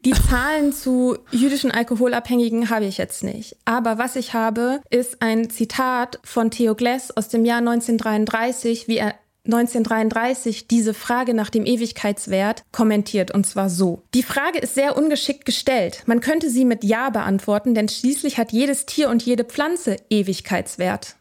[0.05, 3.57] die Zahlen zu jüdischen Alkoholabhängigen habe ich jetzt nicht.
[3.65, 8.99] Aber was ich habe, ist ein Zitat von Theo Glass aus dem Jahr 1933, wie
[8.99, 9.15] er
[9.47, 14.03] 1933 diese Frage nach dem Ewigkeitswert kommentiert, und zwar so.
[14.15, 16.03] Die Frage ist sehr ungeschickt gestellt.
[16.07, 21.17] Man könnte sie mit Ja beantworten, denn schließlich hat jedes Tier und jede Pflanze Ewigkeitswert.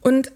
[0.00, 0.32] Und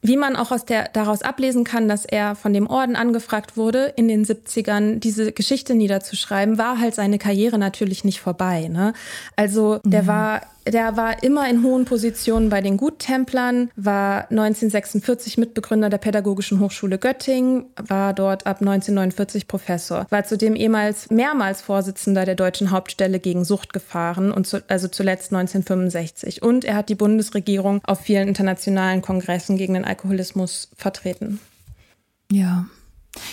[0.00, 3.92] wie man auch aus der, daraus ablesen kann, dass er von dem Orden angefragt wurde,
[3.96, 8.68] in den 70ern diese Geschichte niederzuschreiben, war halt seine Karriere natürlich nicht vorbei.
[8.68, 8.92] Ne?
[9.36, 10.06] Also der mhm.
[10.06, 10.40] war
[10.72, 16.98] der war immer in hohen Positionen bei den Guttemplern, war 1946 Mitbegründer der Pädagogischen Hochschule
[16.98, 23.44] Göttingen, war dort ab 1949 Professor, war zudem ehemals mehrmals Vorsitzender der deutschen Hauptstelle gegen
[23.44, 26.42] Suchtgefahren und zu, also zuletzt 1965.
[26.42, 31.40] Und er hat die Bundesregierung auf vielen internationalen Kongressen gegen den Alkoholismus vertreten.
[32.30, 32.66] Ja.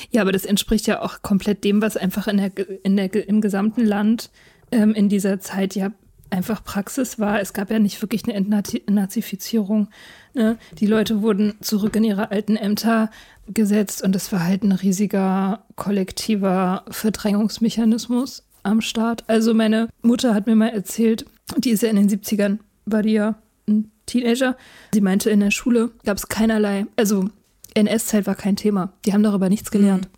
[0.10, 2.52] Ja, aber das entspricht ja auch komplett dem, was einfach in der,
[2.84, 4.32] in der, im gesamten Land
[4.72, 5.92] ähm, in dieser Zeit ja
[6.30, 7.40] einfach Praxis war.
[7.40, 9.90] Es gab ja nicht wirklich eine Entnazifizierung.
[10.34, 10.58] Ne?
[10.80, 13.12] Die Leute wurden zurück in ihre alten Ämter
[13.48, 19.24] gesetzt und es war halt ein riesiger kollektiver Verdrängungsmechanismus am Start.
[19.28, 21.26] Also meine Mutter hat mir mal erzählt,
[21.58, 23.36] die ist ja in den 70ern, war die ja
[24.06, 24.58] Teenager.
[24.94, 27.30] Sie meinte, in der Schule gab es keinerlei, also
[27.74, 28.94] NS-Zeit war kein Thema.
[29.06, 30.06] Die haben darüber nichts gelernt.
[30.06, 30.16] Mhm.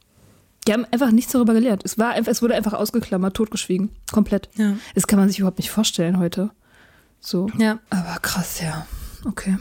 [0.67, 1.83] Die haben einfach nichts darüber gelernt.
[1.85, 3.89] Es, war einfach, es wurde einfach ausgeklammert, totgeschwiegen.
[4.11, 4.49] Komplett.
[4.55, 4.73] Ja.
[4.95, 6.51] Das kann man sich überhaupt nicht vorstellen heute.
[7.21, 7.49] So.
[7.57, 7.79] Ja.
[7.89, 8.85] Aber krass, ja.
[9.25, 9.57] Okay.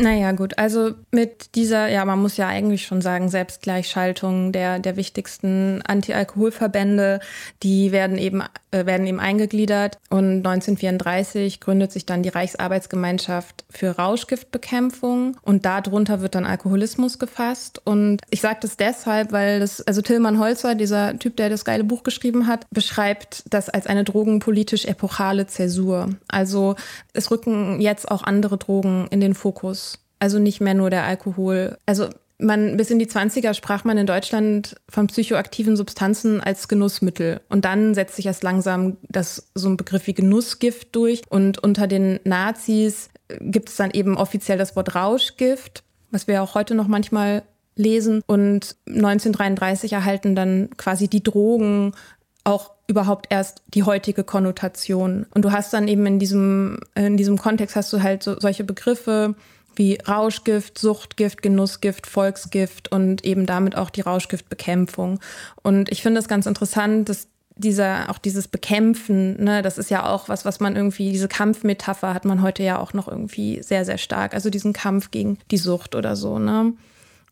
[0.00, 0.56] Naja, gut.
[0.58, 7.20] Also mit dieser, ja, man muss ja eigentlich schon sagen, Selbstgleichschaltung der, der wichtigsten Anti-Alkohol-Verbände,
[7.62, 9.98] die werden eben, äh, werden eben eingegliedert.
[10.08, 15.36] Und 1934 gründet sich dann die Reichsarbeitsgemeinschaft für Rauschgiftbekämpfung.
[15.42, 17.82] Und darunter wird dann Alkoholismus gefasst.
[17.84, 21.84] Und ich sage das deshalb, weil das, also Tillmann Holzer, dieser Typ, der das geile
[21.84, 26.08] Buch geschrieben hat, beschreibt das als eine drogenpolitisch epochale Zäsur.
[26.28, 26.76] Also
[27.12, 29.89] es rücken jetzt auch andere Drogen in den Fokus.
[30.20, 31.76] Also nicht mehr nur der Alkohol.
[31.86, 37.40] Also man, bis in die 20er sprach man in Deutschland von psychoaktiven Substanzen als Genussmittel.
[37.48, 41.22] Und dann setzt sich erst langsam das, so ein Begriff wie Genussgift durch.
[41.28, 46.54] Und unter den Nazis gibt es dann eben offiziell das Wort Rauschgift, was wir auch
[46.54, 47.42] heute noch manchmal
[47.76, 48.22] lesen.
[48.26, 51.92] Und 1933 erhalten dann quasi die Drogen
[52.44, 55.26] auch überhaupt erst die heutige Konnotation.
[55.34, 58.64] Und du hast dann eben in diesem, in diesem Kontext hast du halt so, solche
[58.64, 59.34] Begriffe
[59.76, 65.20] wie Rauschgift, Suchtgift, Genussgift, Volksgift und eben damit auch die Rauschgiftbekämpfung.
[65.62, 70.06] Und ich finde es ganz interessant, dass dieser, auch dieses Bekämpfen, ne, das ist ja
[70.06, 73.84] auch was, was man irgendwie, diese Kampfmetapher hat man heute ja auch noch irgendwie sehr,
[73.84, 74.34] sehr stark.
[74.34, 76.72] Also diesen Kampf gegen die Sucht oder so, ne.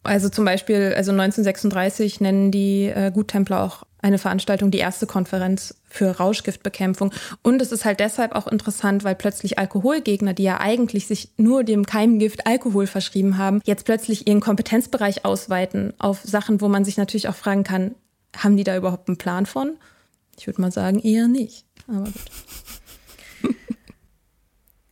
[0.04, 5.74] Also zum Beispiel, also 1936 nennen die äh, Guttempler auch eine Veranstaltung, die erste Konferenz
[5.88, 7.12] für Rauschgiftbekämpfung.
[7.42, 11.64] Und es ist halt deshalb auch interessant, weil plötzlich Alkoholgegner, die ja eigentlich sich nur
[11.64, 16.96] dem Keimgift Alkohol verschrieben haben, jetzt plötzlich ihren Kompetenzbereich ausweiten auf Sachen, wo man sich
[16.96, 17.94] natürlich auch fragen kann,
[18.36, 19.76] haben die da überhaupt einen Plan von?
[20.38, 21.64] Ich würde mal sagen, eher nicht.
[21.88, 22.14] Aber gut.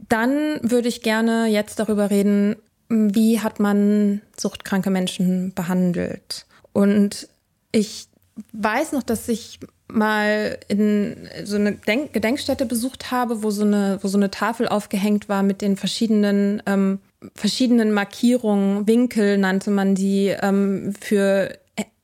[0.08, 2.56] Dann würde ich gerne jetzt darüber reden,
[2.88, 6.46] wie hat man suchtkranke Menschen behandelt.
[6.72, 7.28] Und
[7.72, 8.08] ich
[8.52, 13.98] weiß noch, dass ich mal in so eine Denk Gedenkstätte besucht habe, wo so eine,
[14.02, 16.98] wo so eine Tafel aufgehängt war mit den verschiedenen, ähm,
[17.34, 21.56] verschiedenen Markierungen, Winkel nannte man die ähm, für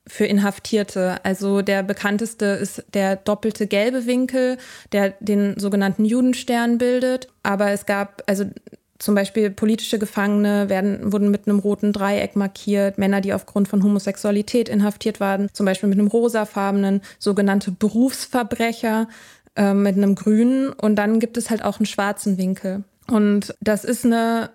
[0.05, 1.23] für Inhaftierte.
[1.23, 4.57] Also der bekannteste ist der doppelte gelbe Winkel,
[4.91, 7.29] der den sogenannten Judenstern bildet.
[7.41, 8.45] Aber es gab, also
[9.03, 13.83] zum Beispiel politische Gefangene werden, wurden mit einem roten Dreieck markiert, Männer, die aufgrund von
[13.83, 19.09] Homosexualität inhaftiert waren, zum Beispiel mit einem rosafarbenen, sogenannte Berufsverbrecher
[19.57, 22.85] äh, mit einem grünen und dann gibt es halt auch einen schwarzen Winkel.
[23.07, 24.51] Und das ist eine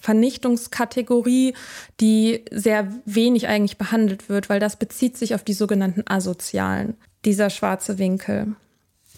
[0.00, 1.52] Vernichtungskategorie,
[2.00, 7.50] die sehr wenig eigentlich behandelt wird, weil das bezieht sich auf die sogenannten Asozialen, dieser
[7.50, 8.54] schwarze Winkel.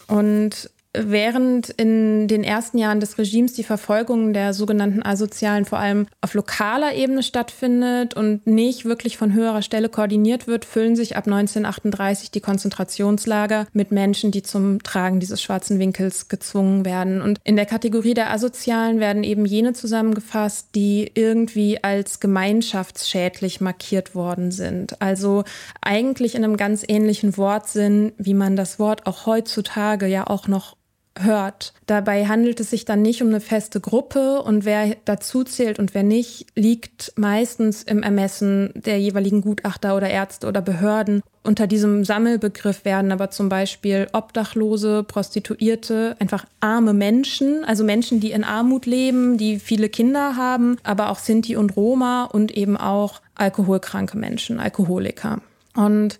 [0.07, 6.05] Und Während in den ersten Jahren des Regimes die Verfolgung der sogenannten Asozialen vor allem
[6.21, 11.25] auf lokaler Ebene stattfindet und nicht wirklich von höherer Stelle koordiniert wird, füllen sich ab
[11.25, 17.23] 1938 die Konzentrationslager mit Menschen, die zum Tragen dieses schwarzen Winkels gezwungen werden.
[17.23, 24.13] Und in der Kategorie der Asozialen werden eben jene zusammengefasst, die irgendwie als gemeinschaftsschädlich markiert
[24.13, 25.01] worden sind.
[25.01, 25.43] Also
[25.81, 30.75] eigentlich in einem ganz ähnlichen Wortsinn, wie man das Wort auch heutzutage ja auch noch
[31.19, 31.73] hört.
[31.85, 35.93] Dabei handelt es sich dann nicht um eine feste Gruppe und wer dazu zählt und
[35.93, 41.21] wer nicht, liegt meistens im Ermessen der jeweiligen Gutachter oder Ärzte oder Behörden.
[41.43, 48.31] Unter diesem Sammelbegriff werden aber zum Beispiel Obdachlose, Prostituierte, einfach arme Menschen, also Menschen, die
[48.31, 53.21] in Armut leben, die viele Kinder haben, aber auch Sinti und Roma und eben auch
[53.35, 55.41] alkoholkranke Menschen, Alkoholiker.
[55.75, 56.19] Und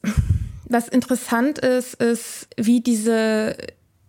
[0.65, 3.55] was interessant ist, ist, wie diese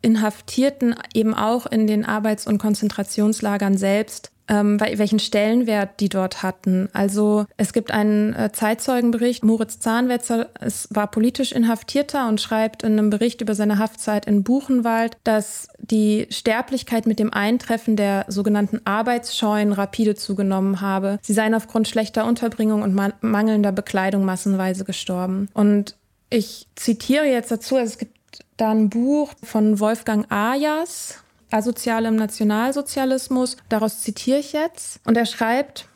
[0.04, 6.88] Inhaftierten eben auch in den Arbeits- und Konzentrationslagern selbst ähm, welchen Stellenwert die dort hatten.
[6.92, 12.92] Also es gibt einen äh, Zeitzeugenbericht, Moritz Zahnwetzer es war politisch Inhaftierter und schreibt in
[12.92, 18.80] einem Bericht über seine Haftzeit in Buchenwald, dass die Sterblichkeit mit dem Eintreffen der sogenannten
[18.84, 21.18] Arbeitsscheuen rapide zugenommen habe.
[21.22, 25.48] Sie seien aufgrund schlechter Unterbringung und mangelnder Bekleidung massenweise gestorben.
[25.54, 25.96] Und
[26.30, 28.14] ich zitiere jetzt dazu, also es gibt
[28.56, 33.56] da ein Buch von Wolfgang Ayas, Asoziale im Nationalsozialismus.
[33.68, 35.00] Daraus zitiere ich jetzt.
[35.06, 35.88] Und er schreibt,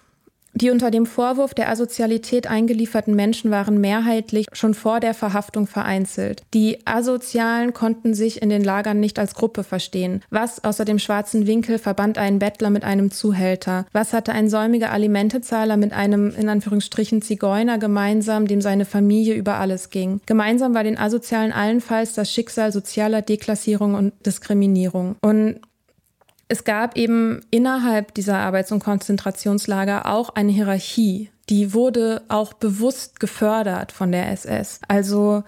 [0.58, 6.42] die unter dem Vorwurf der Asozialität eingelieferten Menschen waren mehrheitlich schon vor der Verhaftung vereinzelt.
[6.52, 10.22] Die Asozialen konnten sich in den Lagern nicht als Gruppe verstehen.
[10.30, 13.86] Was außer dem schwarzen Winkel verband einen Bettler mit einem Zuhälter?
[13.92, 19.58] Was hatte ein säumiger Alimentezahler mit einem in Anführungsstrichen Zigeuner gemeinsam, dem seine Familie über
[19.58, 20.20] alles ging?
[20.26, 25.16] Gemeinsam war den Asozialen allenfalls das Schicksal sozialer Deklassierung und Diskriminierung.
[25.20, 25.60] Und
[26.48, 31.30] es gab eben innerhalb dieser Arbeits- und Konzentrationslager auch eine Hierarchie.
[31.50, 34.80] Die wurde auch bewusst gefördert von der SS.
[34.88, 35.44] Also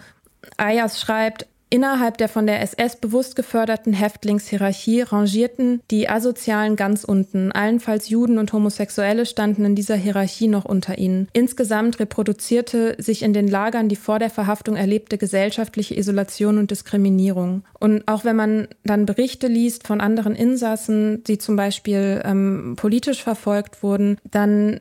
[0.59, 7.53] Ayas schreibt, Innerhalb der von der SS bewusst geförderten Häftlingshierarchie rangierten die Asozialen ganz unten.
[7.53, 11.29] Allenfalls Juden und Homosexuelle standen in dieser Hierarchie noch unter ihnen.
[11.33, 17.63] Insgesamt reproduzierte sich in den Lagern die vor der Verhaftung erlebte gesellschaftliche Isolation und Diskriminierung.
[17.79, 23.23] Und auch wenn man dann Berichte liest von anderen Insassen, die zum Beispiel ähm, politisch
[23.23, 24.81] verfolgt wurden, dann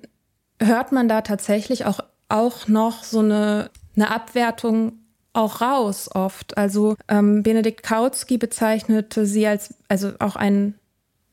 [0.60, 2.00] hört man da tatsächlich auch,
[2.30, 4.94] auch noch so eine, eine Abwertung
[5.34, 6.58] auch raus oft.
[6.58, 10.76] Also ähm, Benedikt Kautsky bezeichnete sie als, also auch ein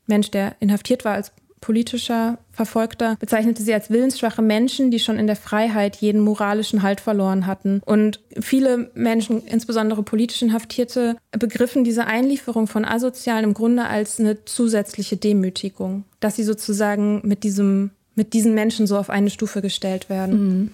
[0.05, 5.27] Mensch, der inhaftiert war als politischer Verfolgter, bezeichnete sie als willensschwache Menschen, die schon in
[5.27, 7.81] der Freiheit jeden moralischen Halt verloren hatten.
[7.85, 14.45] Und viele Menschen, insbesondere politisch Inhaftierte, begriffen diese Einlieferung von Asozialen im Grunde als eine
[14.45, 20.09] zusätzliche Demütigung, dass sie sozusagen mit diesem, mit diesen Menschen so auf eine Stufe gestellt
[20.09, 20.47] werden.
[20.47, 20.71] Mhm.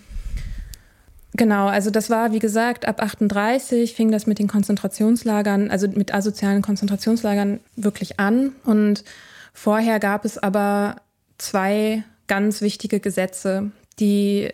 [1.35, 6.13] Genau, also das war, wie gesagt, ab 38 fing das mit den Konzentrationslagern, also mit
[6.13, 8.53] asozialen Konzentrationslagern wirklich an.
[8.63, 9.03] Und
[9.53, 10.97] vorher gab es aber
[11.39, 14.49] zwei ganz wichtige Gesetze, die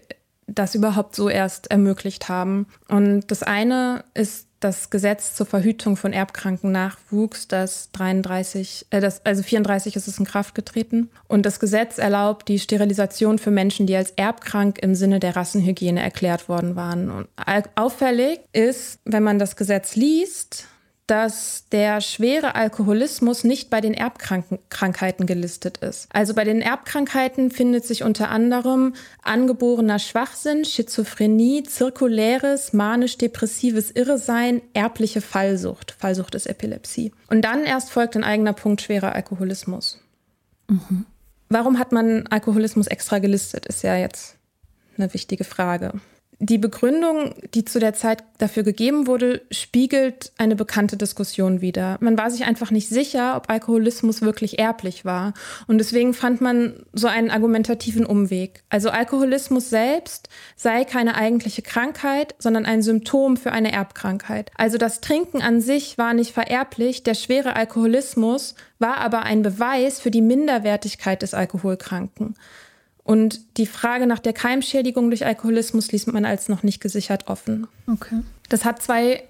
[0.47, 2.67] das überhaupt so erst ermöglicht haben.
[2.87, 9.25] Und das eine ist das Gesetz zur Verhütung von erbkranken Nachwuchs, das 33, äh, das,
[9.25, 11.09] also 34 ist es in Kraft getreten.
[11.27, 16.01] Und das Gesetz erlaubt die Sterilisation für Menschen, die als erbkrank im Sinne der Rassenhygiene
[16.01, 17.09] erklärt worden waren.
[17.09, 17.27] Und
[17.75, 20.67] auffällig ist, wenn man das Gesetz liest,
[21.09, 26.07] dass der schwere Alkoholismus nicht bei den Erbkrankheiten gelistet ist.
[26.13, 28.93] Also bei den Erbkrankheiten findet sich unter anderem
[29.23, 35.95] angeborener Schwachsinn, Schizophrenie, zirkuläres, manisch-depressives Irresein, erbliche Fallsucht.
[35.97, 37.11] Fallsucht ist Epilepsie.
[37.27, 39.99] Und dann erst folgt ein eigener Punkt schwerer Alkoholismus.
[40.67, 41.07] Mhm.
[41.49, 44.35] Warum hat man Alkoholismus extra gelistet, ist ja jetzt
[44.95, 45.93] eine wichtige Frage.
[46.41, 51.97] Die Begründung, die zu der Zeit dafür gegeben wurde, spiegelt eine bekannte Diskussion wider.
[51.99, 55.33] Man war sich einfach nicht sicher, ob Alkoholismus wirklich erblich war.
[55.67, 58.63] Und deswegen fand man so einen argumentativen Umweg.
[58.69, 64.49] Also Alkoholismus selbst sei keine eigentliche Krankheit, sondern ein Symptom für eine Erbkrankheit.
[64.55, 69.99] Also das Trinken an sich war nicht vererblich, der schwere Alkoholismus war aber ein Beweis
[69.99, 72.35] für die Minderwertigkeit des Alkoholkranken.
[73.03, 77.67] Und die Frage nach der Keimschädigung durch Alkoholismus ließ man als noch nicht gesichert offen.
[77.87, 78.21] Okay.
[78.49, 79.23] Das hat zwei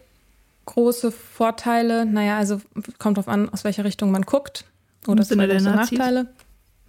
[0.65, 2.05] große Vorteile.
[2.05, 2.61] Naja, also
[2.97, 4.65] kommt darauf an, aus welcher Richtung man guckt.
[5.07, 6.27] Oder zwei große Nachteile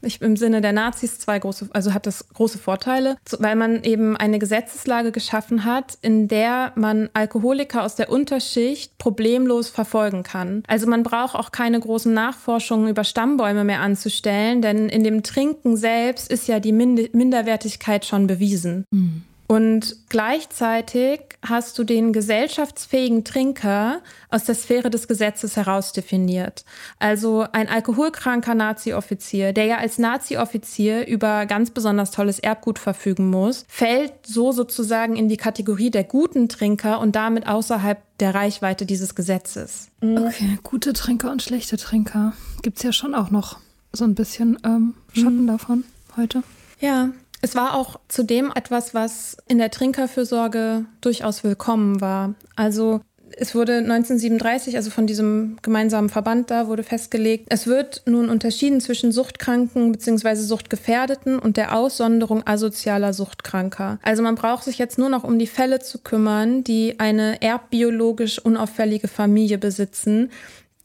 [0.02, 4.16] ich, im Sinne der Nazis zwei große, also hat das große Vorteile, weil man eben
[4.16, 10.62] eine Gesetzeslage geschaffen hat, in der man Alkoholiker aus der Unterschicht problemlos verfolgen kann.
[10.66, 15.76] Also man braucht auch keine großen Nachforschungen über Stammbäume mehr anzustellen, denn in dem Trinken
[15.76, 18.84] selbst ist ja die Minderwertigkeit schon bewiesen.
[18.90, 19.22] Mhm.
[19.50, 26.64] Und gleichzeitig hast du den gesellschaftsfähigen Trinker aus der Sphäre des Gesetzes herausdefiniert.
[27.00, 33.64] Also ein alkoholkranker Nazi-Offizier, der ja als Nazi-Offizier über ganz besonders tolles Erbgut verfügen muss,
[33.66, 39.16] fällt so sozusagen in die Kategorie der guten Trinker und damit außerhalb der Reichweite dieses
[39.16, 39.88] Gesetzes.
[40.00, 42.34] Okay, gute Trinker und schlechte Trinker.
[42.62, 43.58] Gibt es ja schon auch noch
[43.92, 45.48] so ein bisschen ähm, Schatten mhm.
[45.48, 45.84] davon
[46.16, 46.44] heute.
[46.78, 52.34] Ja, es war auch zudem etwas, was in der Trinkerfürsorge durchaus willkommen war.
[52.56, 53.00] Also
[53.36, 58.80] es wurde 1937, also von diesem gemeinsamen Verband da, wurde festgelegt, es wird nun unterschieden
[58.80, 60.34] zwischen Suchtkranken bzw.
[60.34, 63.98] Suchtgefährdeten und der Aussonderung asozialer Suchtkranker.
[64.02, 68.38] Also man braucht sich jetzt nur noch um die Fälle zu kümmern, die eine erbbiologisch
[68.38, 70.30] unauffällige Familie besitzen,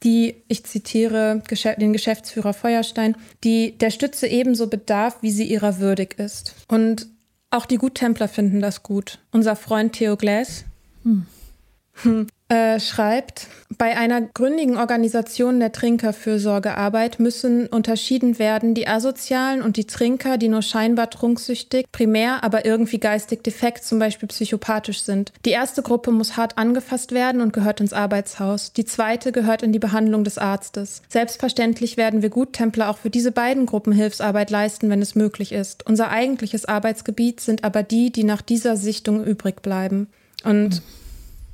[0.06, 1.41] die, ich zitiere
[1.78, 6.56] den Geschäftsführer Feuerstein, die der Stütze ebenso bedarf, wie sie ihrer würdig ist.
[6.68, 7.08] Und
[7.49, 9.20] auch die Guttempler finden das gut.
[9.32, 10.66] Unser Freund Theo Glass
[11.03, 12.28] hm.
[12.48, 19.88] Äh, schreibt, bei einer gründigen Organisation der Trinkerfürsorgearbeit müssen unterschieden werden die Asozialen und die
[19.88, 25.34] Trinker, die nur scheinbar trunksüchtig, primär aber irgendwie geistig defekt, zum Beispiel psychopathisch sind.
[25.43, 28.74] Die erste Gruppe muss hart angefasst werden und gehört ins Arbeitshaus.
[28.74, 31.02] Die zweite gehört in die Behandlung des Arztes.
[31.10, 35.84] Selbstverständlich werden wir Guttempler auch für diese beiden Gruppen Hilfsarbeit leisten, wenn es möglich ist.
[35.88, 40.10] Unser eigentliches Arbeitsgebiet sind aber die, die nach dieser Sichtung übrig bleiben.
[40.43, 41.05] Und mhm.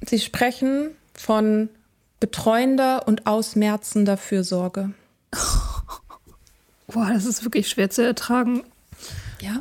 [0.06, 1.70] Sie sprechen von
[2.20, 4.92] betreuender und ausmerzender Fürsorge.
[6.88, 8.64] Boah, das ist wirklich schwer zu ertragen.
[9.42, 9.58] Ja.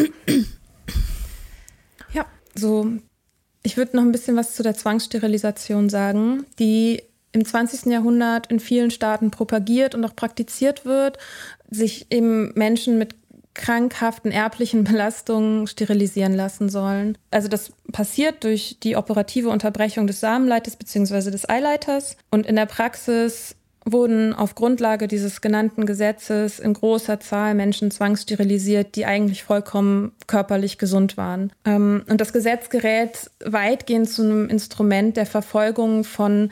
[2.13, 2.87] ja, so.
[3.63, 7.87] Ich würde noch ein bisschen was zu der Zwangssterilisation sagen, die im 20.
[7.87, 11.19] Jahrhundert in vielen Staaten propagiert und auch praktiziert wird,
[11.71, 13.15] sich eben Menschen mit
[13.61, 17.19] krankhaften erblichen Belastungen sterilisieren lassen sollen.
[17.31, 21.31] Also das passiert durch die operative Unterbrechung des Samenleites bzw.
[21.31, 27.55] des Eileiters und in der Praxis wurden auf Grundlage dieses genannten Gesetzes in großer Zahl
[27.55, 31.53] Menschen zwangssterilisiert, die eigentlich vollkommen körperlich gesund waren.
[31.65, 36.51] Ähm, und das Gesetz gerät weitgehend zu einem Instrument der Verfolgung von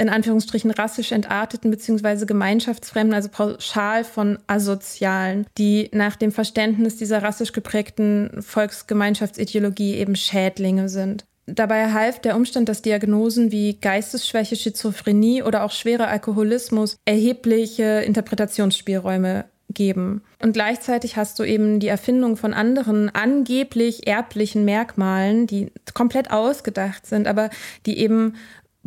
[0.00, 2.24] in Anführungsstrichen rassisch entarteten bzw.
[2.24, 10.88] gemeinschaftsfremden, also pauschal von Asozialen, die nach dem Verständnis dieser rassisch geprägten Volksgemeinschaftsideologie eben Schädlinge
[10.88, 11.26] sind.
[11.46, 19.44] Dabei half der Umstand, dass Diagnosen wie Geistesschwäche, Schizophrenie oder auch schwerer Alkoholismus erhebliche Interpretationsspielräume
[19.68, 20.22] geben.
[20.42, 27.06] Und gleichzeitig hast du eben die Erfindung von anderen angeblich erblichen Merkmalen, die komplett ausgedacht
[27.06, 27.50] sind, aber
[27.86, 28.34] die eben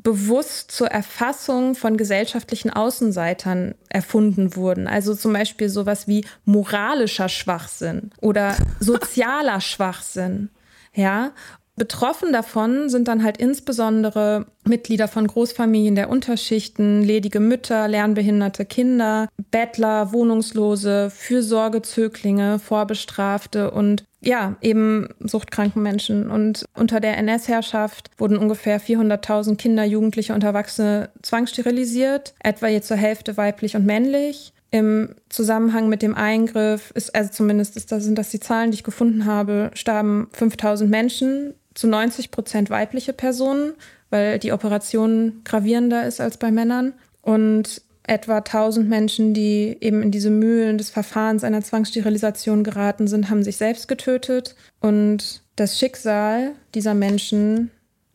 [0.04, 4.88] bewusst zur Erfassung von gesellschaftlichen Außenseitern erfunden wurden.
[4.88, 10.49] Also zum Beispiel sowas wie moralischer Schwachsinn oder sozialer Schwachsinn.
[10.93, 11.32] Ja,
[11.76, 19.28] Betroffen davon sind dann halt insbesondere Mitglieder von Großfamilien der Unterschichten, ledige Mütter, lernbehinderte Kinder,
[19.49, 26.30] Bettler, Wohnungslose, Fürsorgezöglinge, Vorbestrafte und ja, eben suchtkranken Menschen.
[26.30, 32.97] Und unter der NS-Herrschaft wurden ungefähr 400.000 Kinder, Jugendliche und Erwachsene zwangssterilisiert, etwa je zur
[32.97, 34.53] Hälfte weiblich und männlich.
[34.71, 38.76] Im Zusammenhang mit dem Eingriff ist, also zumindest ist das, sind das die Zahlen, die
[38.76, 43.74] ich gefunden habe, starben 5000 Menschen, zu 90 Prozent weibliche Personen,
[44.09, 46.93] weil die Operation gravierender ist als bei Männern.
[47.21, 53.30] Und etwa 1000 Menschen, die eben in diese Mühlen des Verfahrens einer Zwangssterilisation geraten sind,
[53.30, 54.55] haben sich selbst getötet.
[54.82, 57.71] Und das Schicksal dieser Menschen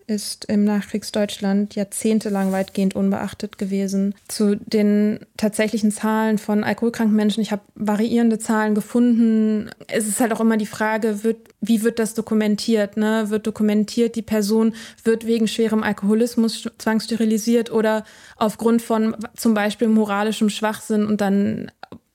[0.09, 4.15] ist im Nachkriegsdeutschland jahrzehntelang weitgehend unbeachtet gewesen.
[4.27, 9.71] Zu den tatsächlichen Zahlen von alkoholkranken Menschen, ich habe variierende Zahlen gefunden.
[9.87, 12.97] Es ist halt auch immer die Frage, wird, wie wird das dokumentiert?
[12.97, 13.27] Ne?
[13.29, 18.05] Wird dokumentiert, die Person wird wegen schwerem Alkoholismus zwangssterilisiert oder
[18.37, 21.71] aufgrund von zum Beispiel moralischem Schwachsinn und dann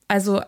[0.08, 0.40] also,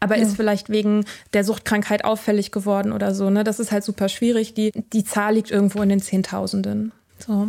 [0.00, 0.22] aber ja.
[0.22, 3.30] ist vielleicht wegen der Suchtkrankheit auffällig geworden oder so.
[3.30, 3.44] Ne?
[3.44, 4.54] Das ist halt super schwierig.
[4.54, 6.92] Die, die Zahl liegt irgendwo in den Zehntausenden.
[7.18, 7.48] So.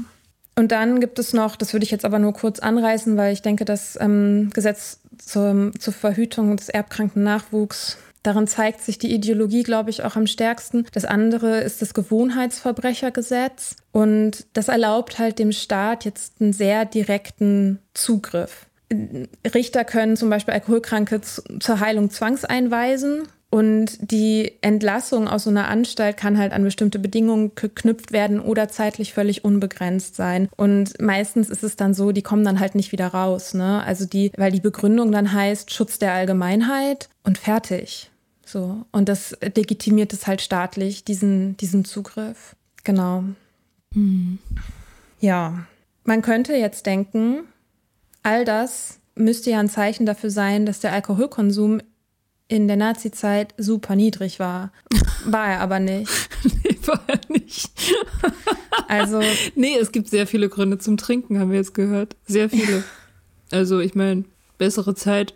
[0.55, 3.41] Und dann gibt es noch, das würde ich jetzt aber nur kurz anreißen, weil ich
[3.41, 9.63] denke, das ähm, Gesetz zur, zur Verhütung des erbkranken Nachwuchs Darin zeigt sich die Ideologie,
[9.63, 10.85] glaube ich, auch am stärksten.
[10.93, 13.75] Das andere ist das Gewohnheitsverbrechergesetz.
[13.91, 18.65] Und das erlaubt halt dem Staat jetzt einen sehr direkten Zugriff.
[19.53, 23.23] Richter können zum Beispiel Alkoholkranke zur Heilung zwangseinweisen.
[23.53, 28.67] Und die Entlassung aus so einer Anstalt kann halt an bestimmte Bedingungen geknüpft werden oder
[28.67, 30.49] zeitlich völlig unbegrenzt sein.
[30.55, 33.53] Und meistens ist es dann so, die kommen dann halt nicht wieder raus.
[33.53, 33.83] Ne?
[33.83, 38.09] Also die, weil die Begründung dann heißt Schutz der Allgemeinheit und fertig.
[38.43, 38.85] So.
[38.91, 42.55] Und das legitimiert es halt staatlich, diesen, diesen Zugriff.
[42.83, 43.23] Genau.
[43.93, 44.39] Hm.
[45.19, 45.67] Ja.
[46.05, 47.43] Man könnte jetzt denken,
[48.23, 51.81] all das müsste ja ein Zeichen dafür sein, dass der Alkoholkonsum
[52.47, 54.71] in der Nazi-Zeit super niedrig war.
[55.25, 56.09] War er aber nicht.
[56.63, 57.71] nee, war er nicht.
[58.87, 59.21] also.
[59.55, 62.15] Nee, es gibt sehr viele Gründe zum Trinken, haben wir jetzt gehört.
[62.25, 62.83] Sehr viele.
[63.51, 64.23] Also, ich meine,
[64.57, 65.35] bessere Zeit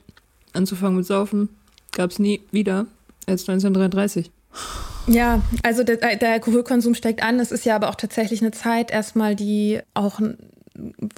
[0.54, 1.50] anzufangen mit Saufen
[1.92, 2.88] gab es nie wieder
[3.28, 4.32] als 1933.
[5.06, 7.40] Ja, also der, der, Alkoholkonsum steigt an.
[7.40, 10.20] Es ist ja aber auch tatsächlich eine Zeit erstmal, die auch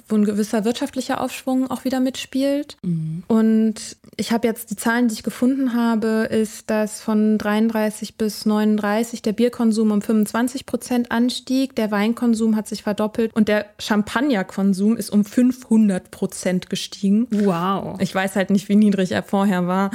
[0.08, 2.76] wo ein gewisser wirtschaftlicher Aufschwung auch wieder mitspielt.
[2.82, 3.22] Mhm.
[3.26, 8.46] Und ich habe jetzt die Zahlen, die ich gefunden habe, ist, dass von 33 bis
[8.46, 14.96] 39 der Bierkonsum um 25 Prozent anstieg, der Weinkonsum hat sich verdoppelt und der Champagnerkonsum
[14.96, 17.26] ist um 500 Prozent gestiegen.
[17.30, 18.00] Wow.
[18.00, 19.90] Ich weiß halt nicht, wie niedrig er vorher war.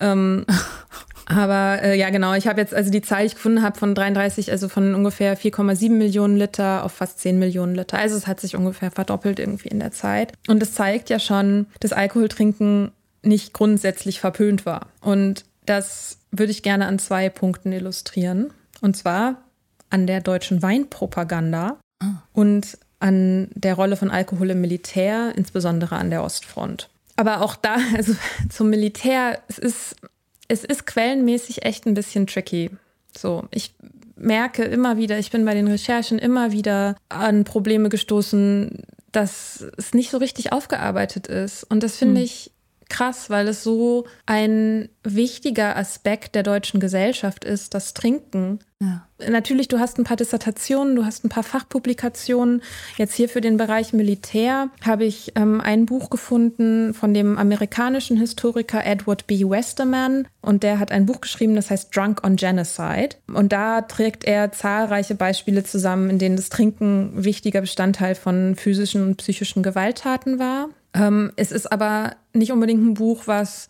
[0.00, 0.44] Ähm,
[1.26, 2.34] aber äh, ja, genau.
[2.34, 5.36] Ich habe jetzt also die Zahl, die ich gefunden habe, von 33, also von ungefähr
[5.36, 7.98] 4,7 Millionen Liter auf fast 10 Millionen Liter.
[7.98, 10.32] Also es hat sich ungefähr verdoppelt irgendwie in der Zeit.
[10.48, 12.92] Und es zeigt ja schon, dass Alkoholtrinken
[13.22, 14.88] nicht grundsätzlich verpönt war.
[15.00, 18.52] Und das würde ich gerne an zwei Punkten illustrieren.
[18.80, 19.42] Und zwar
[19.90, 22.22] an der deutschen Weinpropaganda ah.
[22.32, 26.88] und an der Rolle von Alkohol im Militär, insbesondere an der Ostfront.
[27.16, 28.14] Aber auch da, also
[28.48, 29.96] zum Militär, es ist
[30.50, 32.70] es ist quellenmäßig echt ein bisschen tricky.
[33.16, 33.72] So, ich
[34.16, 38.82] merke immer wieder, ich bin bei den Recherchen immer wieder an Probleme gestoßen,
[39.12, 41.62] dass es nicht so richtig aufgearbeitet ist.
[41.64, 42.24] Und das finde hm.
[42.24, 42.50] ich
[42.88, 48.58] krass, weil es so ein wichtiger Aspekt der deutschen Gesellschaft ist, das Trinken.
[48.82, 49.06] Ja.
[49.28, 52.62] Natürlich, du hast ein paar Dissertationen, du hast ein paar Fachpublikationen.
[52.96, 58.16] Jetzt hier für den Bereich Militär habe ich ähm, ein Buch gefunden von dem amerikanischen
[58.16, 59.44] Historiker Edward B.
[59.44, 63.16] Westerman und der hat ein Buch geschrieben, das heißt Drunk on Genocide.
[63.26, 69.02] Und da trägt er zahlreiche Beispiele zusammen, in denen das Trinken wichtiger Bestandteil von physischen
[69.02, 70.70] und psychischen Gewalttaten war.
[70.94, 73.68] Ähm, es ist aber nicht unbedingt ein Buch, was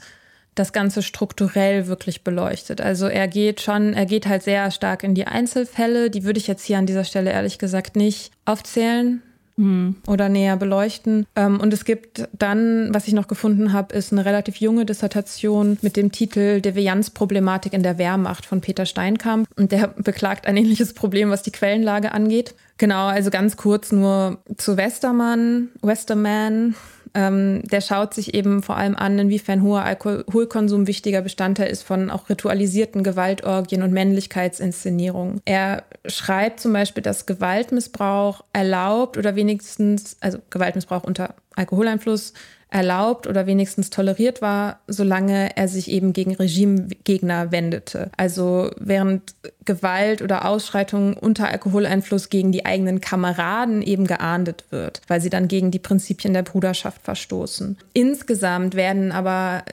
[0.54, 2.80] das Ganze strukturell wirklich beleuchtet.
[2.80, 6.10] Also er geht schon, er geht halt sehr stark in die Einzelfälle.
[6.10, 9.22] Die würde ich jetzt hier an dieser Stelle ehrlich gesagt nicht aufzählen
[9.60, 9.96] mhm.
[10.06, 11.26] oder näher beleuchten.
[11.36, 15.78] Ähm, und es gibt dann, was ich noch gefunden habe, ist eine relativ junge Dissertation
[15.82, 19.48] mit dem Titel Devianzproblematik in der Wehrmacht von Peter Steinkamp.
[19.56, 22.54] Und der beklagt ein ähnliches Problem, was die Quellenlage angeht.
[22.78, 26.74] Genau, also ganz kurz nur zu Westermann, Westerman
[27.14, 32.10] ähm, der schaut sich eben vor allem an, inwiefern hoher Alkoholkonsum wichtiger Bestandteil ist von
[32.10, 35.40] auch ritualisierten Gewaltorgien und Männlichkeitsinszenierungen.
[35.44, 42.32] Er schreibt zum Beispiel, dass Gewaltmissbrauch erlaubt oder wenigstens, also Gewaltmissbrauch unter Alkoholeinfluss
[42.70, 48.10] erlaubt oder wenigstens toleriert war, solange er sich eben gegen Regimegegner wendete.
[48.16, 55.20] Also während Gewalt oder Ausschreitungen unter Alkoholeinfluss gegen die eigenen Kameraden eben geahndet wird, weil
[55.20, 57.76] sie dann gegen die Prinzipien der Bruderschaft verstoßen.
[57.92, 59.64] Insgesamt werden aber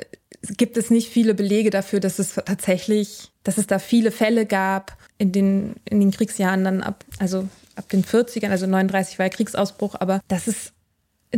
[0.57, 4.97] gibt es nicht viele Belege dafür, dass es tatsächlich, dass es da viele Fälle gab
[5.17, 9.95] in den, in den Kriegsjahren dann ab, also ab den 40ern, also 39 war Kriegsausbruch,
[9.99, 10.73] aber dass es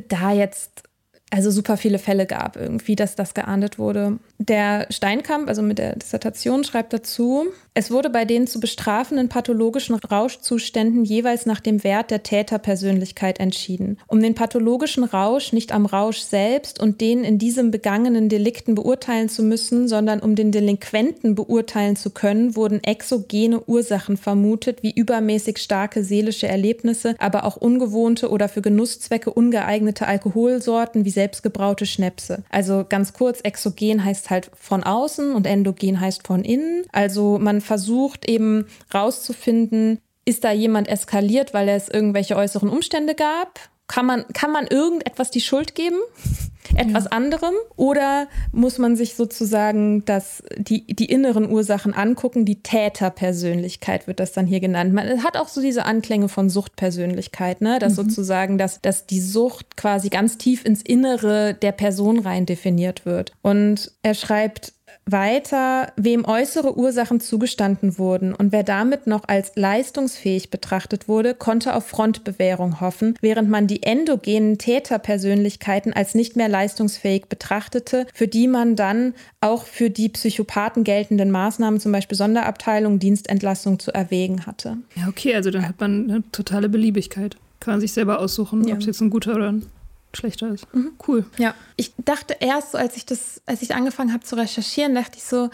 [0.07, 0.83] da jetzt
[1.31, 4.17] also super viele Fälle gab irgendwie, dass das geahndet wurde.
[4.39, 9.95] Der Steinkamp, also mit der Dissertation, schreibt dazu, es wurde bei den zu bestrafenden pathologischen
[9.95, 13.97] Rauschzuständen jeweils nach dem Wert der Täterpersönlichkeit entschieden.
[14.07, 19.29] Um den pathologischen Rausch nicht am Rausch selbst und den in diesem begangenen Delikten beurteilen
[19.29, 25.59] zu müssen, sondern um den Delinquenten beurteilen zu können, wurden exogene Ursachen vermutet, wie übermäßig
[25.59, 32.43] starke seelische Erlebnisse, aber auch ungewohnte oder für Genusszwecke ungeeignete Alkoholsorten wie selbstgebraute Schnäpse.
[32.49, 36.85] Also ganz kurz, exogen heißt halt von außen und endogen heißt von innen.
[36.93, 43.59] Also man versucht eben rauszufinden, ist da jemand eskaliert, weil es irgendwelche äußeren Umstände gab?
[43.89, 45.97] Kann man, kann man irgendetwas die Schuld geben?
[46.75, 47.11] Etwas ja.
[47.11, 47.55] anderem?
[47.75, 52.45] Oder muss man sich sozusagen das, die, die inneren Ursachen angucken?
[52.45, 54.93] Die Täterpersönlichkeit wird das dann hier genannt.
[54.93, 57.79] Man hat auch so diese Anklänge von Suchtpersönlichkeit, ne?
[57.79, 58.03] Dass mhm.
[58.03, 63.33] sozusagen, dass, dass die Sucht quasi ganz tief ins Innere der Person rein definiert wird.
[63.41, 64.73] Und er schreibt,
[65.11, 71.75] weiter, wem äußere Ursachen zugestanden wurden und wer damit noch als leistungsfähig betrachtet wurde, konnte
[71.75, 78.47] auf Frontbewährung hoffen, während man die endogenen Täterpersönlichkeiten als nicht mehr leistungsfähig betrachtete, für die
[78.47, 84.77] man dann auch für die Psychopathen geltenden Maßnahmen, zum Beispiel Sonderabteilung, Dienstentlassung zu erwägen hatte.
[84.95, 87.37] Ja, okay, also dann hat man eine totale Beliebigkeit.
[87.59, 88.73] Kann man sich selber aussuchen, ja.
[88.73, 89.65] ob es jetzt ein guter oder ein
[90.13, 90.73] schlechter ist.
[90.73, 90.93] Mhm.
[91.07, 91.25] Cool.
[91.37, 95.17] Ja, ich dachte erst, so, als ich das, als ich angefangen habe zu recherchieren, dachte
[95.17, 95.49] ich so,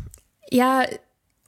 [0.50, 0.84] ja,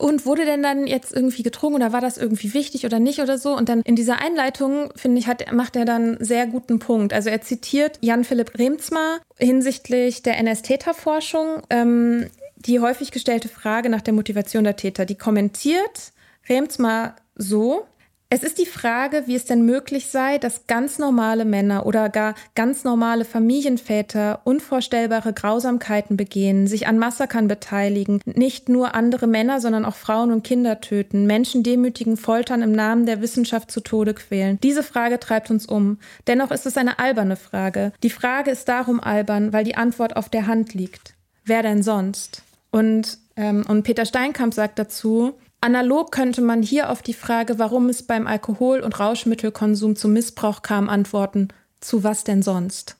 [0.02, 3.38] und wurde denn dann jetzt irgendwie getrunken oder war das irgendwie wichtig oder nicht oder
[3.38, 3.56] so?
[3.56, 7.12] Und dann in dieser Einleitung, finde ich, hat, macht er dann sehr guten Punkt.
[7.12, 14.12] Also er zitiert Jan-Philipp Remzmar hinsichtlich der NS-Täterforschung, ähm, die häufig gestellte Frage nach der
[14.12, 15.04] Motivation der Täter.
[15.04, 16.12] Die kommentiert
[16.48, 17.86] Remzmar so,
[18.34, 22.34] Es ist die Frage, wie es denn möglich sei, dass ganz normale Männer oder gar
[22.54, 29.84] ganz normale Familienväter unvorstellbare Grausamkeiten begehen, sich an Massakern beteiligen, nicht nur andere Männer, sondern
[29.84, 34.58] auch Frauen und Kinder töten, Menschen demütigen, foltern im Namen der Wissenschaft zu Tode quälen.
[34.62, 35.98] Diese Frage treibt uns um.
[36.26, 37.92] Dennoch ist es eine alberne Frage.
[38.02, 41.12] Die Frage ist darum albern, weil die Antwort auf der Hand liegt.
[41.44, 42.44] Wer denn sonst?
[42.70, 47.88] Und, ähm, und Peter Steinkamp sagt dazu, Analog könnte man hier auf die Frage, warum
[47.88, 51.48] es beim Alkohol- und Rauschmittelkonsum zum Missbrauch kam, antworten,
[51.80, 52.96] zu was denn sonst?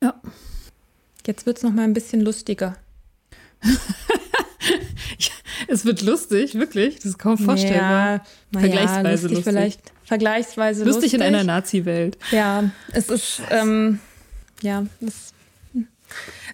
[0.00, 0.14] Ja.
[1.26, 2.76] Jetzt wird es noch mal ein bisschen lustiger.
[5.68, 6.96] es wird lustig, wirklich.
[6.96, 8.22] Das ist kaum vorstellbar.
[8.52, 9.44] Ja, vergleichsweise ja, lustig, lustig.
[9.44, 11.02] Vielleicht vergleichsweise lustig.
[11.02, 12.18] Lustig in einer Nazi-Welt.
[12.30, 13.98] Ja, es ist, ähm,
[14.62, 15.34] ja, es,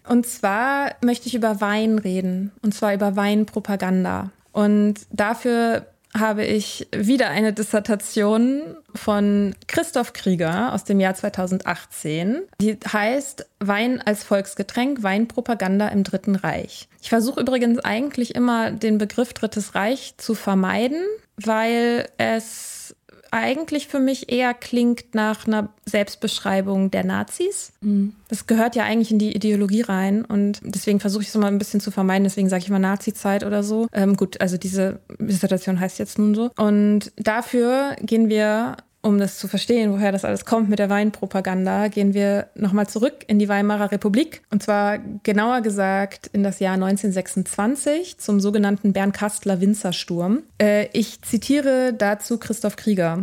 [0.08, 2.52] und zwar möchte ich über Wein reden.
[2.62, 4.30] Und zwar über Weinpropaganda.
[4.56, 5.84] Und dafür
[6.18, 8.62] habe ich wieder eine Dissertation
[8.94, 12.40] von Christoph Krieger aus dem Jahr 2018.
[12.58, 16.88] Die heißt Wein als Volksgetränk, Weinpropaganda im Dritten Reich.
[17.02, 21.02] Ich versuche übrigens eigentlich immer den Begriff Drittes Reich zu vermeiden,
[21.36, 22.95] weil es
[23.30, 27.72] eigentlich für mich eher klingt nach einer Selbstbeschreibung der Nazis.
[27.80, 28.14] Mhm.
[28.28, 31.58] Das gehört ja eigentlich in die Ideologie rein und deswegen versuche ich es immer ein
[31.58, 32.24] bisschen zu vermeiden.
[32.24, 33.88] Deswegen sage ich immer Nazi-Zeit oder so.
[33.92, 36.50] Ähm, gut, also diese Dissertation heißt jetzt nun so.
[36.56, 41.88] Und dafür gehen wir um das zu verstehen, woher das alles kommt mit der Weinpropaganda,
[41.88, 44.42] gehen wir nochmal zurück in die Weimarer Republik.
[44.50, 50.42] Und zwar genauer gesagt in das Jahr 1926 zum sogenannten Bernkastler Winzersturm.
[50.60, 53.18] Äh, ich zitiere dazu Christoph Krieger.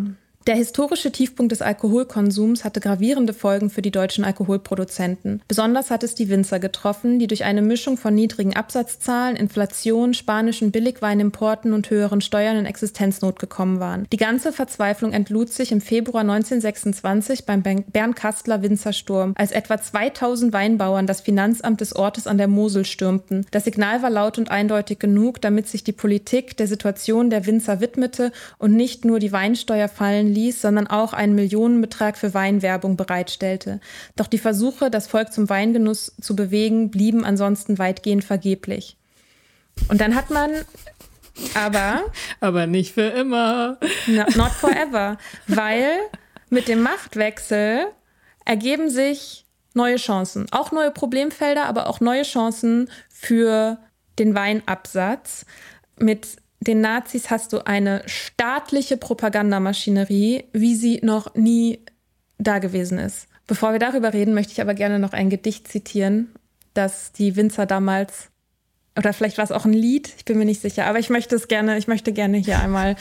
[0.46, 5.41] Der historische Tiefpunkt des Alkoholkonsums hatte gravierende Folgen für die deutschen Alkoholproduzenten.
[5.48, 10.72] Besonders hat es die Winzer getroffen, die durch eine Mischung von niedrigen Absatzzahlen, Inflation, spanischen
[10.72, 14.06] Billigweinimporten und höheren Steuern in Existenznot gekommen waren.
[14.12, 21.08] Die ganze Verzweiflung entlud sich im Februar 1926 beim Bernkastler Winzersturm, als etwa 2000 Weinbauern
[21.08, 23.46] das Finanzamt des Ortes an der Mosel stürmten.
[23.52, 27.80] Das Signal war laut und eindeutig genug, damit sich die Politik der Situation der Winzer
[27.80, 33.80] widmete und nicht nur die Weinsteuer fallen ließ, sondern auch einen Millionenbetrag für Weinwerbung bereitstellte.
[34.16, 38.98] Doch die Versuche, das Volk zum Weingenuss zu bewegen, blieben ansonsten weitgehend vergeblich.
[39.90, 40.52] Und dann hat man
[41.54, 42.04] aber.
[42.40, 43.78] aber nicht für immer.
[44.08, 45.18] not forever.
[45.48, 45.88] weil
[46.50, 47.88] mit dem Machtwechsel
[48.46, 50.48] ergeben sich neue Chancen.
[50.52, 53.80] Auch neue Problemfelder, aber auch neue Chancen für
[54.20, 55.46] den Weinabsatz.
[55.98, 61.80] Mit den Nazis hast du eine staatliche Propagandamaschinerie, wie sie noch nie
[62.38, 63.28] da gewesen ist.
[63.47, 66.30] Bevor wir darüber reden, möchte ich aber gerne noch ein Gedicht zitieren,
[66.74, 68.30] das die Winzer damals
[68.95, 71.36] oder vielleicht war es auch ein Lied, ich bin mir nicht sicher, aber ich möchte
[71.36, 72.95] es gerne, ich möchte gerne hier einmal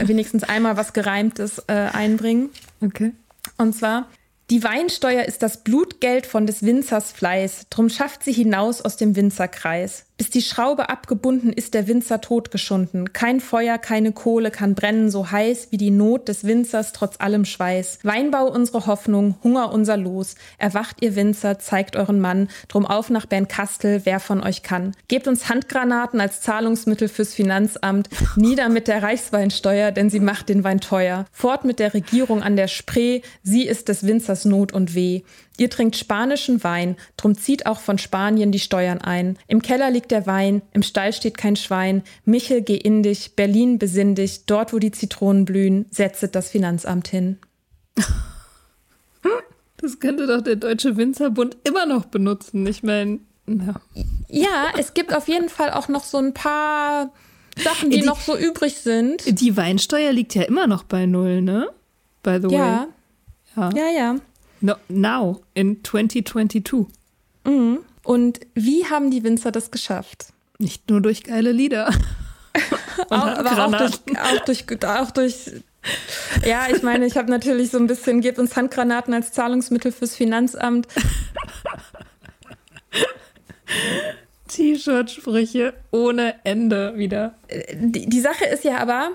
[0.00, 2.50] wenigstens einmal was gereimtes äh, einbringen.
[2.80, 3.12] Okay.
[3.58, 4.08] Und zwar
[4.50, 9.14] die Weinsteuer ist das Blutgeld von des Winzers Fleiß, drum schafft sie hinaus aus dem
[9.14, 10.06] Winzerkreis.
[10.18, 13.12] Bis die Schraube abgebunden ist der Winzer totgeschunden.
[13.12, 17.44] Kein Feuer, keine Kohle kann brennen so heiß wie die Not des Winzers trotz allem
[17.44, 18.00] Schweiß.
[18.02, 20.34] Weinbau unsere Hoffnung, Hunger unser Los.
[20.58, 24.96] Erwacht ihr Winzer, zeigt euren Mann, drum auf nach Bernkastel, wer von euch kann.
[25.06, 28.08] Gebt uns Handgranaten als Zahlungsmittel fürs Finanzamt.
[28.34, 31.26] Nieder mit der Reichsweinsteuer, denn sie macht den Wein teuer.
[31.30, 35.22] Fort mit der Regierung an der Spree, sie ist des Winzers Not und Weh.
[35.58, 39.36] Ihr trinkt spanischen Wein, drum zieht auch von Spanien die Steuern ein.
[39.48, 42.02] Im Keller liegt der Wein, im Stall steht kein Schwein.
[42.24, 47.08] Michel, geh in dich, Berlin besinn dich, dort wo die Zitronen blühen, setzet das Finanzamt
[47.08, 47.38] hin.
[49.80, 52.66] Das könnte doch der Deutsche Winzerbund immer noch benutzen.
[52.66, 53.74] Ich meine, ja.
[54.28, 57.12] ja, es gibt auf jeden Fall auch noch so ein paar
[57.56, 59.40] Sachen, die, die noch so übrig sind.
[59.40, 61.70] Die Weinsteuer liegt ja immer noch bei null, ne?
[62.22, 62.88] By the ja.
[63.56, 63.70] way.
[63.70, 63.90] Ja, ja.
[63.90, 64.16] ja.
[64.60, 66.86] No, now, in 2022.
[67.44, 67.78] Mhm.
[68.02, 70.32] Und wie haben die Winzer das geschafft?
[70.58, 71.88] Nicht nur durch geile Lieder.
[73.10, 75.52] auch, aber auch durch, auch durch, auch durch
[76.44, 80.14] ja, ich meine, ich habe natürlich so ein bisschen, gebt uns Handgranaten als Zahlungsmittel fürs
[80.14, 80.88] Finanzamt.
[84.48, 87.34] T-Shirt-Sprüche ohne Ende wieder.
[87.72, 89.10] Die, die Sache ist ja aber,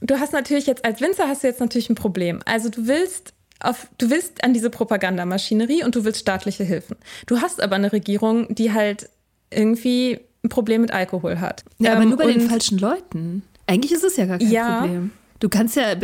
[0.00, 2.40] du hast natürlich jetzt als Winzer hast du jetzt natürlich ein Problem.
[2.44, 6.96] Also du willst auf, du willst an diese Propagandamaschinerie und du willst staatliche Hilfen.
[7.26, 9.08] Du hast aber eine Regierung, die halt
[9.50, 11.64] irgendwie ein Problem mit Alkohol hat.
[11.78, 13.42] Ja, aber ähm, nur bei den falschen Leuten.
[13.66, 15.10] Eigentlich ist es ja gar kein ja, Problem.
[15.38, 15.94] Du kannst ja,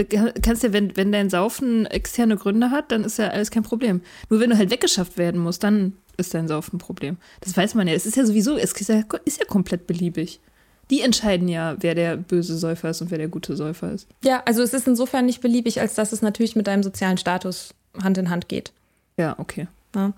[0.42, 4.02] kannst ja, wenn, wenn dein Saufen externe Gründe hat, dann ist ja alles kein Problem.
[4.28, 7.16] Nur wenn du halt weggeschafft werden musst, dann ist dein Saufen ein Problem.
[7.40, 7.94] Das weiß man ja.
[7.94, 10.40] Es ist ja sowieso, es ist ja, ist ja komplett beliebig.
[10.92, 14.06] Die entscheiden ja, wer der böse Säufer ist und wer der gute Säufer ist.
[14.22, 17.74] Ja, also es ist insofern nicht beliebig, als dass es natürlich mit deinem sozialen Status
[18.02, 18.72] Hand in Hand geht.
[19.16, 19.68] Ja, okay.
[19.94, 20.12] Ja.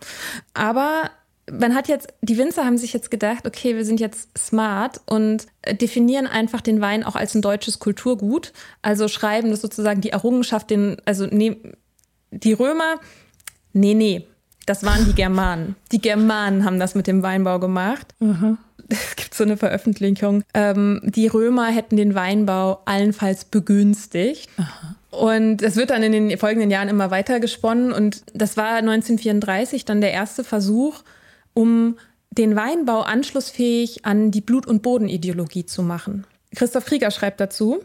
[0.53, 1.11] Aber
[1.49, 5.47] man hat jetzt, die Winzer haben sich jetzt gedacht, okay, wir sind jetzt smart und
[5.81, 8.53] definieren einfach den Wein auch als ein deutsches Kulturgut.
[8.83, 11.57] Also schreiben das sozusagen die Errungenschaft, den, also ne,
[12.33, 12.97] die Römer,
[13.73, 14.27] nee, nee,
[14.67, 15.77] das waren die Germanen.
[15.93, 18.15] Die Germanen haben das mit dem Weinbau gemacht.
[18.21, 18.59] Mhm.
[18.89, 20.43] Es gibt so eine Veröffentlichung.
[20.53, 24.51] Ähm, die Römer hätten den Weinbau allenfalls begünstigt.
[24.59, 24.95] Aha.
[25.11, 27.93] Und es wird dann in den folgenden Jahren immer weiter gesponnen.
[27.93, 31.03] Und das war 1934 dann der erste Versuch,
[31.55, 31.97] um
[32.31, 36.27] den Weinbau anschlussfähig an die Blut- und Bodenideologie zu machen.
[36.55, 37.81] Christoph Krieger schreibt dazu,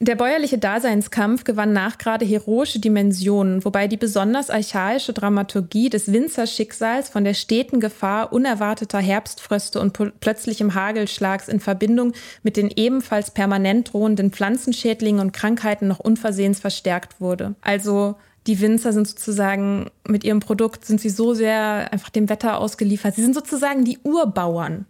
[0.00, 7.24] der bäuerliche Daseinskampf gewann nachgerade heroische Dimensionen, wobei die besonders archaische Dramaturgie des Winzerschicksals von
[7.24, 12.12] der steten Gefahr unerwarteter Herbstfröste und plötzlichem Hagelschlags in Verbindung
[12.44, 17.56] mit den ebenfalls permanent drohenden Pflanzenschädlingen und Krankheiten noch unversehens verstärkt wurde.
[17.60, 18.14] Also
[18.46, 23.16] die Winzer sind sozusagen mit ihrem Produkt sind sie so sehr einfach dem Wetter ausgeliefert.
[23.16, 24.86] Sie sind sozusagen die Urbauern.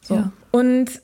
[0.00, 0.14] So.
[0.14, 0.32] Ja.
[0.50, 1.02] Und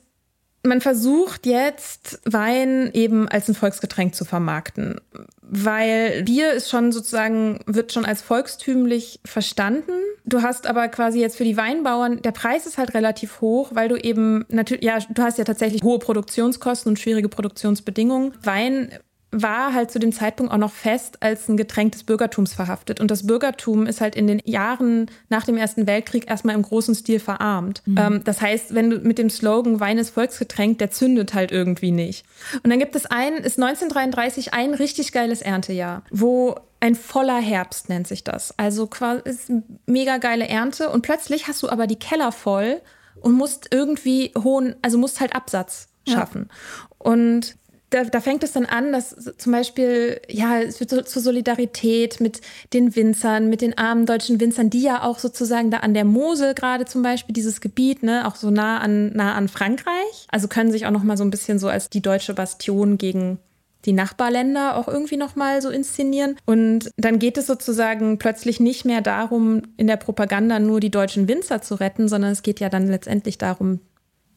[0.63, 4.99] man versucht jetzt Wein eben als ein Volksgetränk zu vermarkten,
[5.41, 9.93] weil Bier ist schon sozusagen, wird schon als volkstümlich verstanden.
[10.25, 13.87] Du hast aber quasi jetzt für die Weinbauern, der Preis ist halt relativ hoch, weil
[13.87, 18.33] du eben natürlich, ja, du hast ja tatsächlich hohe Produktionskosten und schwierige Produktionsbedingungen.
[18.43, 18.91] Wein
[19.31, 23.01] war halt zu dem Zeitpunkt auch noch fest als ein Getränk des Bürgertums verhaftet.
[23.01, 26.95] Und das Bürgertum ist halt in den Jahren nach dem Ersten Weltkrieg erstmal im großen
[26.95, 27.81] Stil verarmt.
[27.85, 27.97] Mhm.
[27.97, 31.91] Ähm, das heißt, wenn du mit dem Slogan Wein ist Volksgetränk, der zündet halt irgendwie
[31.91, 32.25] nicht.
[32.63, 37.89] Und dann gibt es ein, ist 1933 ein richtig geiles Erntejahr, wo ein voller Herbst
[37.89, 38.57] nennt sich das.
[38.57, 39.51] Also quasi ist
[39.85, 42.81] mega geile Ernte und plötzlich hast du aber die Keller voll
[43.19, 46.49] und musst irgendwie hohen, also musst halt Absatz schaffen.
[46.49, 46.87] Ja.
[46.99, 47.57] Und
[47.89, 52.19] da, da, fängt es dann an, dass zum Beispiel, ja, es wird so, zur Solidarität
[52.19, 52.41] mit
[52.73, 56.53] den Winzern, mit den armen deutschen Winzern, die ja auch sozusagen da an der Mosel
[56.53, 60.27] gerade zum Beispiel, dieses Gebiet, ne, auch so nah an, nah an Frankreich.
[60.29, 63.39] Also können sich auch noch mal so ein bisschen so als die deutsche Bastion gegen
[63.85, 66.35] die Nachbarländer auch irgendwie noch mal so inszenieren.
[66.45, 71.29] Und dann geht es sozusagen plötzlich nicht mehr darum, in der Propaganda nur die deutschen
[71.29, 73.79] Winzer zu retten, sondern es geht ja dann letztendlich darum,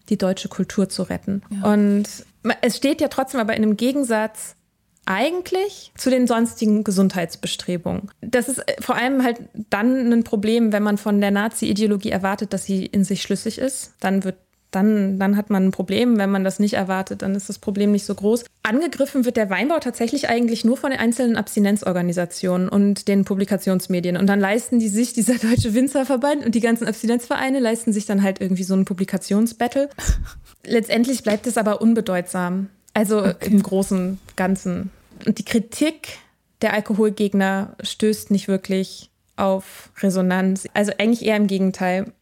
[0.09, 1.43] die deutsche Kultur zu retten.
[1.51, 1.73] Ja.
[1.73, 2.05] Und
[2.63, 4.57] es steht ja trotzdem aber in einem Gegensatz
[5.07, 8.11] eigentlich zu den sonstigen Gesundheitsbestrebungen.
[8.21, 12.53] Das ist äh, vor allem halt dann ein Problem, wenn man von der Nazi-Ideologie erwartet,
[12.53, 13.95] dass sie in sich schlüssig ist.
[14.01, 14.37] Dann wird
[14.71, 16.17] dann, dann hat man ein Problem.
[16.17, 18.45] Wenn man das nicht erwartet, dann ist das Problem nicht so groß.
[18.63, 24.17] Angegriffen wird der Weinbau tatsächlich eigentlich nur von den einzelnen Abstinenzorganisationen und den Publikationsmedien.
[24.17, 28.23] Und dann leisten die sich, dieser Deutsche Winzerverband und die ganzen Abstinenzvereine leisten sich dann
[28.23, 29.91] halt irgendwie so ein Publikationsbattle.
[30.65, 32.69] Letztendlich bleibt es aber unbedeutsam.
[32.95, 33.51] Also okay.
[33.51, 34.91] im großen Ganzen.
[35.27, 36.19] Und die Kritik
[36.63, 40.67] der Alkoholgegner stößt nicht wirklich auf Resonanz.
[40.75, 42.13] Also eigentlich eher im Gegenteil.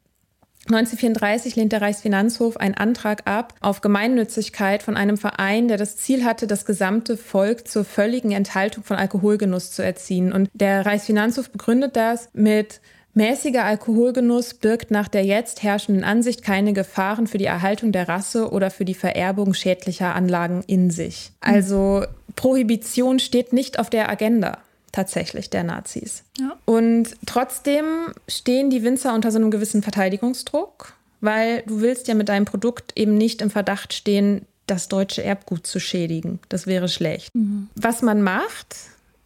[0.67, 6.25] 1934 lehnt der Reichsfinanzhof einen Antrag ab auf Gemeinnützigkeit von einem Verein, der das Ziel
[6.25, 10.31] hatte, das gesamte Volk zur völligen Enthaltung von Alkoholgenuss zu erziehen.
[10.31, 12.81] Und der Reichsfinanzhof begründet das mit
[13.19, 18.53] Mäßiger Alkoholgenuss birgt nach der jetzt herrschenden Ansicht keine Gefahren für die Erhaltung der Rasse
[18.53, 21.33] oder für die Vererbung schädlicher Anlagen in sich.
[21.41, 22.05] Also
[22.37, 24.59] Prohibition steht nicht auf der Agenda
[24.93, 26.23] tatsächlich der Nazis.
[26.39, 26.57] Ja.
[26.65, 27.85] Und trotzdem
[28.29, 32.93] stehen die Winzer unter so einem gewissen Verteidigungsdruck, weil du willst ja mit deinem Produkt
[32.95, 36.39] eben nicht im Verdacht stehen, das deutsche Erbgut zu schädigen.
[36.49, 37.35] Das wäre schlecht.
[37.35, 37.69] Mhm.
[37.75, 38.77] Was man macht,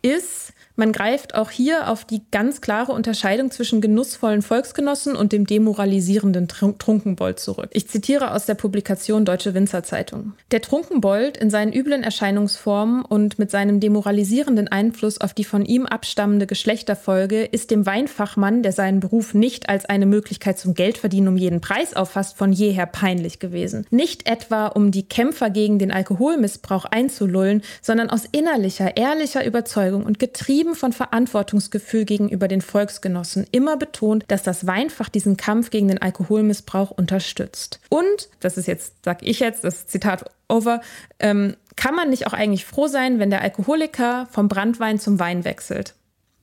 [0.01, 5.47] ist, man greift auch hier auf die ganz klare Unterscheidung zwischen genussvollen Volksgenossen und dem
[5.47, 7.69] demoralisierenden Trunkenbold zurück.
[7.73, 10.33] Ich zitiere aus der Publikation Deutsche Winzerzeitung.
[10.51, 15.87] Der Trunkenbold in seinen üblen Erscheinungsformen und mit seinem demoralisierenden Einfluss auf die von ihm
[15.87, 21.37] abstammende Geschlechterfolge ist dem Weinfachmann, der seinen Beruf nicht als eine Möglichkeit zum Geldverdienen um
[21.37, 23.87] jeden Preis auffasst, von jeher peinlich gewesen.
[23.91, 30.19] Nicht etwa, um die Kämpfer gegen den Alkoholmissbrauch einzulullen, sondern aus innerlicher, ehrlicher Überzeugung und
[30.19, 35.89] getrieben getrieben von Verantwortungsgefühl gegenüber den Volksgenossen, immer betont, dass das Weinfach diesen Kampf gegen
[35.89, 37.81] den Alkoholmissbrauch unterstützt.
[37.89, 40.81] Und, das ist jetzt, sag ich jetzt, das Zitat over,
[41.19, 45.45] ähm, kann man nicht auch eigentlich froh sein, wenn der Alkoholiker vom Brandwein zum Wein
[45.45, 45.95] wechselt?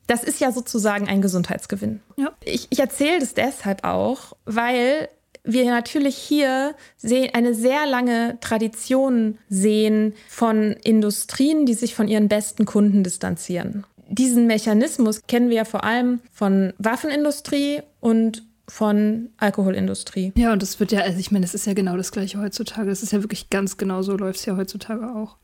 [0.07, 2.01] Das ist ja sozusagen ein Gesundheitsgewinn.
[2.17, 2.31] Ja.
[2.43, 5.07] Ich, ich erzähle das deshalb auch, weil
[5.45, 6.75] wir natürlich hier
[7.33, 14.47] eine sehr lange Tradition sehen von Industrien, die sich von ihren besten Kunden distanzieren diesen
[14.47, 20.31] Mechanismus kennen wir ja vor allem von Waffenindustrie und von Alkoholindustrie.
[20.35, 22.89] Ja, und das wird ja, also ich meine, das ist ja genau das gleiche heutzutage.
[22.89, 25.37] Das ist ja wirklich ganz genau so, läuft es ja heutzutage auch.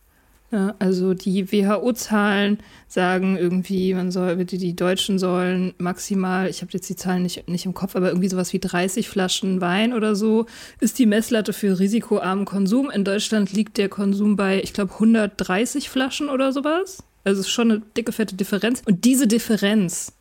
[0.51, 6.71] Ja, also die WHO-Zahlen sagen irgendwie, man soll, die, die Deutschen sollen maximal, ich habe
[6.73, 10.15] jetzt die Zahlen nicht, nicht im Kopf, aber irgendwie sowas wie 30 Flaschen Wein oder
[10.15, 10.45] so
[10.79, 12.91] ist die Messlatte für risikoarmen Konsum.
[12.91, 17.03] In Deutschland liegt der Konsum bei, ich glaube, 130 Flaschen oder sowas.
[17.25, 18.81] Also es ist schon eine dicke, fette Differenz.
[18.85, 20.13] Und diese Differenz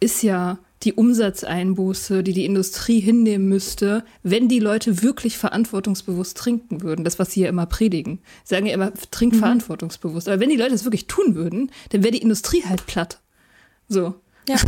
[0.00, 6.82] ist ja die Umsatzeinbuße, die die Industrie hinnehmen müsste, wenn die Leute wirklich verantwortungsbewusst trinken
[6.82, 7.04] würden.
[7.04, 8.20] Das, was sie ja immer predigen.
[8.44, 9.38] Sie sagen ja immer, trink mhm.
[9.38, 10.28] verantwortungsbewusst.
[10.28, 13.20] Aber wenn die Leute das wirklich tun würden, dann wäre die Industrie halt platt.
[13.88, 14.14] So.
[14.48, 14.56] Ja.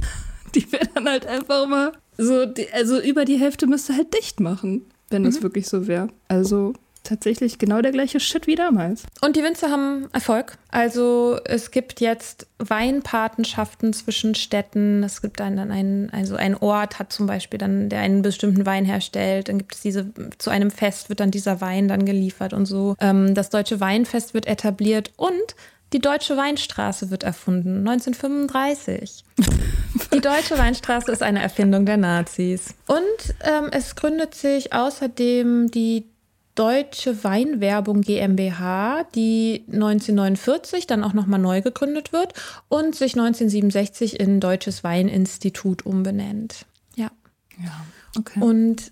[0.55, 4.87] Die wäre dann halt einfach mal so, also über die Hälfte müsste halt dicht machen,
[5.11, 5.43] wenn das mhm.
[5.43, 6.09] wirklich so wäre.
[6.27, 6.73] Also
[7.09, 9.05] tatsächlich genau der gleiche Shit wie damals.
[9.21, 10.59] Und die Winzer haben Erfolg.
[10.71, 15.03] Also es gibt jetzt Weinpatenschaften zwischen Städten.
[15.03, 18.67] Es gibt dann, dann einen, also ein Ort hat zum Beispiel dann, der einen bestimmten
[18.67, 19.49] Wein herstellt.
[19.49, 22.95] Dann gibt es diese, zu einem Fest wird dann dieser Wein dann geliefert und so.
[23.01, 25.55] Ähm, das deutsche Weinfest wird etabliert und
[25.95, 29.25] die Deutsche Weinstraße wird erfunden, 1935.
[30.13, 32.75] Die Deutsche Weinstraße ist eine Erfindung der Nazis.
[32.87, 32.99] Und
[33.41, 36.05] ähm, es gründet sich außerdem die
[36.59, 42.35] Deutsche Weinwerbung GmbH, die 1949 dann auch nochmal neu gegründet wird
[42.69, 46.67] und sich 1967 in Deutsches Weininstitut umbenennt.
[46.97, 47.13] Ja.
[47.63, 47.87] Ja,
[48.19, 48.41] okay.
[48.41, 48.91] Und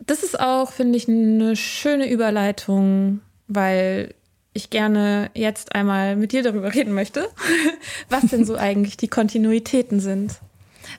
[0.00, 4.14] das ist auch, finde ich, eine schöne Überleitung, weil
[4.52, 7.30] ich gerne jetzt einmal mit dir darüber reden möchte,
[8.10, 10.40] was denn so eigentlich die Kontinuitäten sind.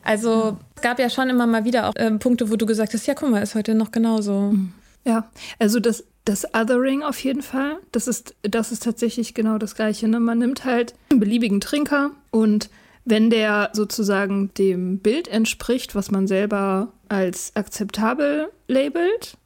[0.03, 3.05] Also es gab ja schon immer mal wieder auch äh, Punkte, wo du gesagt hast,
[3.05, 4.53] ja, guck mal, ist heute noch genauso.
[4.53, 4.73] Mhm.
[5.05, 5.29] Ja,
[5.59, 10.07] also das, das Othering auf jeden Fall, das ist, das ist tatsächlich genau das Gleiche.
[10.07, 10.19] Ne?
[10.19, 12.69] Man nimmt halt einen beliebigen Trinker und
[13.05, 19.37] wenn der sozusagen dem Bild entspricht, was man selber als akzeptabel labelt,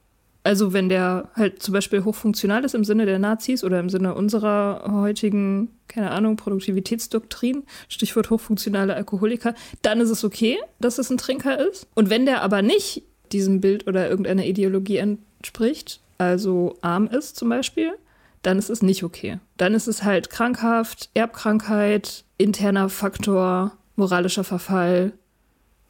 [0.44, 4.14] also wenn der halt zum Beispiel hochfunktional ist im Sinne der Nazis oder im Sinne
[4.16, 11.18] unserer heutigen, keine Ahnung, Produktivitätsdoktrin, Stichwort hochfunktionale Alkoholiker, dann ist es okay, dass es ein
[11.18, 11.88] Trinker ist.
[11.96, 13.04] Und wenn der aber nicht
[13.34, 15.00] diesem Bild oder irgendeiner Ideologie
[15.48, 17.94] entspricht, also arm ist zum Beispiel,
[18.42, 19.40] dann ist es nicht okay.
[19.56, 25.14] Dann ist es halt krankhaft, Erbkrankheit, interner Faktor, moralischer Verfall.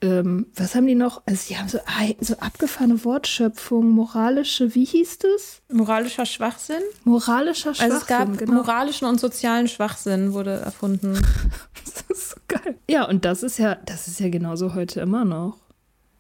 [0.02, 1.24] Ähm, was haben die noch?
[1.26, 1.80] Also, sie haben so,
[2.20, 5.62] so abgefahrene Wortschöpfung, moralische, wie hieß das?
[5.72, 6.84] Moralischer Schwachsinn?
[7.04, 7.92] Moralischer Schwachsinn.
[7.92, 8.54] Also, es gab genau.
[8.54, 11.14] moralischen und sozialen Schwachsinn, wurde erfunden.
[11.84, 12.78] das ist so geil.
[12.88, 15.58] Ja, und das ist ja, das ist ja genauso heute immer noch.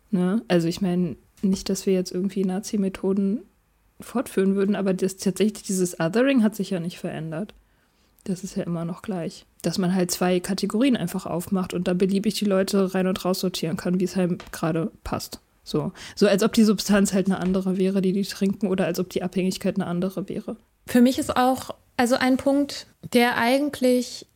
[0.10, 0.42] Ne?
[0.48, 3.42] Also, ich meine, nicht, dass wir jetzt irgendwie Nazi-Methoden
[4.00, 7.54] fortführen würden, aber das, tatsächlich dieses Othering hat sich ja nicht verändert.
[8.24, 9.46] Das ist ja immer noch gleich.
[9.62, 13.40] Dass man halt zwei Kategorien einfach aufmacht und da beliebig die Leute rein und raus
[13.40, 15.40] sortieren kann, wie es halt gerade passt.
[15.64, 15.92] So.
[16.16, 19.10] so als ob die Substanz halt eine andere wäre, die die trinken, oder als ob
[19.10, 20.56] die Abhängigkeit eine andere wäre.
[20.86, 24.28] Für mich ist auch, also ein Punkt, der eigentlich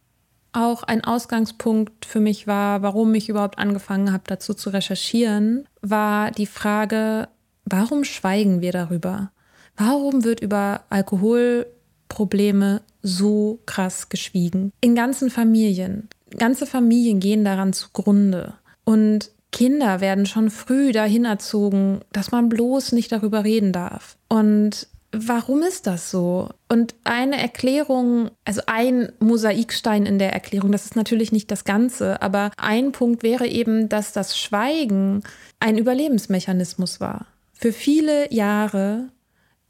[0.51, 6.31] auch ein Ausgangspunkt für mich war, warum ich überhaupt angefangen habe, dazu zu recherchieren, war
[6.31, 7.27] die Frage,
[7.65, 9.31] warum schweigen wir darüber?
[9.75, 14.71] Warum wird über Alkoholprobleme so krass geschwiegen?
[14.81, 16.09] In ganzen Familien.
[16.37, 18.53] Ganze Familien gehen daran zugrunde.
[18.83, 24.17] Und Kinder werden schon früh dahin erzogen, dass man bloß nicht darüber reden darf.
[24.29, 26.49] Und warum ist das so?
[26.69, 32.21] Und eine Erklärung, also ein Mosaikstein in der Erklärung, das ist natürlich nicht das Ganze,
[32.21, 35.23] aber ein Punkt wäre eben, dass das Schweigen
[35.59, 37.25] ein Überlebensmechanismus war.
[37.53, 39.09] Für viele Jahre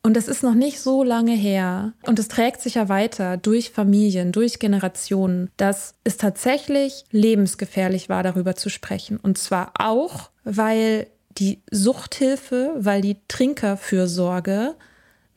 [0.03, 1.93] und das ist noch nicht so lange her.
[2.07, 8.23] Und es trägt sich ja weiter durch Familien, durch Generationen, dass es tatsächlich lebensgefährlich war,
[8.23, 9.17] darüber zu sprechen.
[9.17, 11.05] Und zwar auch, weil
[11.37, 14.75] die Suchthilfe, weil die Trinkerfürsorge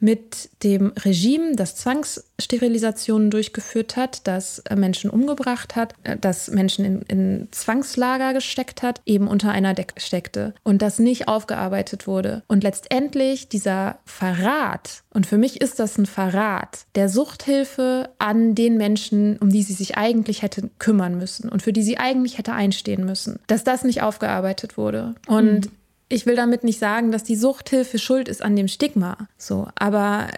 [0.05, 6.85] mit dem Regime, das Zwangssterilisationen durchgeführt hat, das äh, Menschen umgebracht hat, äh, das Menschen
[6.85, 12.43] in, in, Zwangslager gesteckt hat, eben unter einer Decke steckte und das nicht aufgearbeitet wurde.
[12.49, 18.77] Und letztendlich dieser Verrat, und für mich ist das ein Verrat, der Suchthilfe an den
[18.77, 22.53] Menschen, um die sie sich eigentlich hätte kümmern müssen und für die sie eigentlich hätte
[22.53, 25.15] einstehen müssen, dass das nicht aufgearbeitet wurde.
[25.27, 25.71] Und mhm
[26.09, 29.17] ich will damit nicht sagen, dass die Suchthilfe schuld ist an dem Stigma.
[29.39, 30.29] So, aber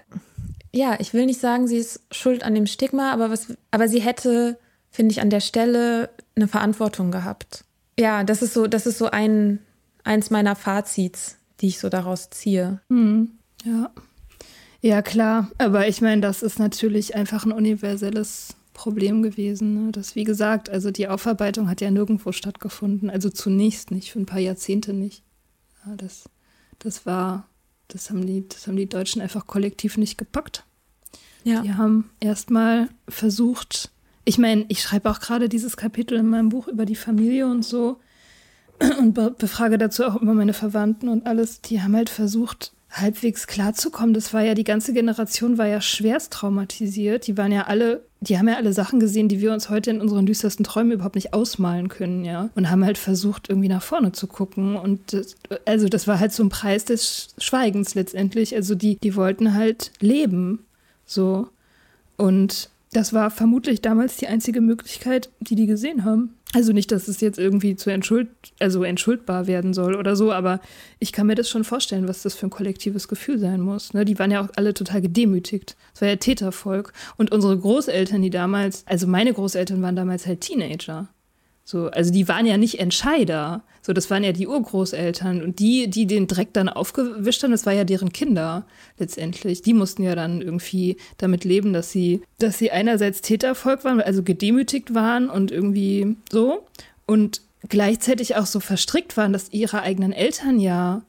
[0.73, 4.01] ja, ich will nicht sagen, sie ist schuld an dem Stigma, aber was, aber sie
[4.01, 4.59] hätte,
[4.91, 7.65] finde ich, an der Stelle eine Verantwortung gehabt.
[7.99, 9.61] Ja, das ist so, das ist so ein,
[10.05, 12.81] eins meiner Fazits, die ich so daraus ziehe.
[12.89, 13.31] Mhm.
[13.65, 13.91] Ja.
[14.83, 15.51] Ja, klar.
[15.59, 19.87] Aber ich meine, das ist natürlich einfach ein universelles Problem gewesen.
[19.87, 19.93] Ne?
[19.93, 23.09] Das, wie gesagt, also die Aufarbeitung hat ja nirgendwo stattgefunden.
[23.09, 25.23] Also zunächst nicht, für ein paar Jahrzehnte nicht.
[25.87, 26.29] Ja, das,
[26.79, 27.49] das war,
[27.89, 30.65] das haben, die, das haben die Deutschen einfach kollektiv nicht gepackt.
[31.45, 31.63] Ja.
[31.63, 33.91] Die haben erstmal versucht,
[34.25, 37.65] ich meine, ich schreibe auch gerade dieses Kapitel in meinem Buch über die Familie und
[37.65, 38.01] so
[38.99, 41.61] und be befrage dazu auch immer meine Verwandten und alles.
[41.61, 44.15] Die haben halt versucht, halbwegs klarzukommen.
[44.15, 47.27] Das war ja, die ganze Generation war ja schwerst traumatisiert.
[47.27, 50.01] Die waren ja alle, die haben ja alle Sachen gesehen, die wir uns heute in
[50.01, 52.49] unseren düstersten Träumen überhaupt nicht ausmalen können, ja.
[52.55, 54.77] Und haben halt versucht, irgendwie nach vorne zu gucken.
[54.77, 58.55] Und das, also das war halt so ein Preis des Schweigens letztendlich.
[58.55, 60.61] Also die, die wollten halt leben.
[61.05, 61.49] So.
[62.17, 66.35] Und das war vermutlich damals die einzige Möglichkeit, die die gesehen haben.
[66.57, 68.29] Also nicht, dass es jetzt irgendwie zu entschuld,
[68.61, 70.61] also entschuldbar werden soll oder so, aber
[70.99, 73.93] ich kann mir das schon vorstellen, was das für ein kollektives Gefühl sein muss.
[73.93, 74.07] Ne?
[74.07, 75.77] Die waren ja auch alle total gedemütigt.
[75.95, 76.95] Es war ja Tätervolk.
[77.19, 81.11] Und unsere Großeltern, die damals, also meine Großeltern waren damals halt Teenager.
[81.69, 83.65] So, also die waren ja nicht Entscheider.
[83.83, 85.43] So, das waren ja die Urgroßeltern.
[85.43, 88.65] Und die, die den Dreck dann aufgewischt haben, das war ja deren Kinder
[88.99, 89.63] letztendlich.
[89.63, 94.23] Die mussten ja dann irgendwie damit leben, dass sie, dass sie einerseits Tätervolk waren, also
[94.23, 96.65] gedemütigt waren und irgendwie so.
[97.05, 101.03] Und gleichzeitig auch so verstrickt waren, dass ihre eigenen Eltern ja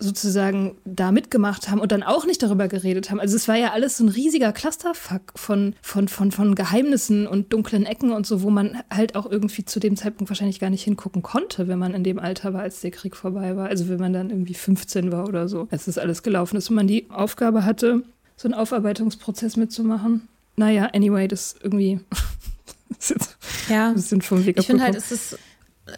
[0.00, 3.20] sozusagen da mitgemacht haben und dann auch nicht darüber geredet haben.
[3.20, 7.52] Also es war ja alles so ein riesiger Clusterfuck von, von, von, von Geheimnissen und
[7.52, 10.82] dunklen Ecken und so, wo man halt auch irgendwie zu dem Zeitpunkt wahrscheinlich gar nicht
[10.82, 13.68] hingucken konnte, wenn man in dem Alter war, als der Krieg vorbei war.
[13.68, 16.76] Also wenn man dann irgendwie 15 war oder so, als das alles gelaufen ist und
[16.76, 18.02] man die Aufgabe hatte,
[18.36, 20.28] so einen Aufarbeitungsprozess mitzumachen.
[20.56, 22.00] Naja, anyway, das irgendwie
[22.98, 23.36] ist
[23.68, 25.38] ja, ein bisschen vom Weg Ich finde halt, es ist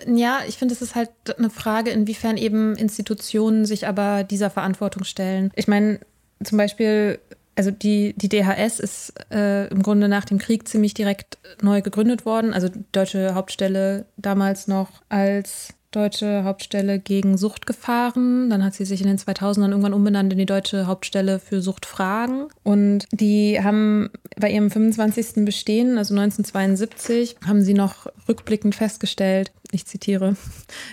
[0.06, 5.04] ja, ich finde, es ist halt eine Frage, inwiefern eben Institutionen sich aber dieser Verantwortung
[5.04, 5.50] stellen.
[5.54, 6.00] Ich meine,
[6.42, 7.18] zum Beispiel,
[7.54, 12.24] also die, die DHS ist äh, im Grunde nach dem Krieg ziemlich direkt neu gegründet
[12.24, 12.54] worden.
[12.54, 18.48] Also deutsche Hauptstelle damals noch als Deutsche Hauptstelle gegen Suchtgefahren.
[18.48, 22.48] Dann hat sie sich in den 2000ern irgendwann umbenannt in die Deutsche Hauptstelle für Suchtfragen.
[22.62, 25.44] Und die haben bei ihrem 25.
[25.44, 30.36] Bestehen, also 1972, haben sie noch rückblickend festgestellt, ich zitiere,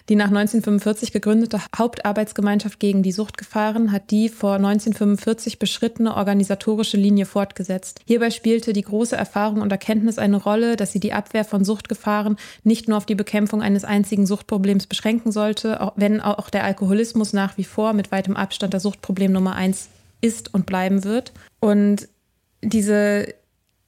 [0.08, 7.26] die nach 1945 gegründete Hauptarbeitsgemeinschaft gegen die Suchtgefahren hat die vor 1945 beschrittene organisatorische Linie
[7.26, 8.00] fortgesetzt.
[8.08, 12.38] Hierbei spielte die große Erfahrung und Erkenntnis eine Rolle, dass sie die Abwehr von Suchtgefahren
[12.64, 17.58] nicht nur auf die Bekämpfung eines einzigen Suchtproblems beschränken sollte, wenn auch der Alkoholismus nach
[17.58, 19.90] wie vor mit weitem Abstand das Suchtproblem Nummer eins
[20.22, 21.34] ist und bleiben wird.
[21.60, 22.08] Und
[22.62, 23.28] diese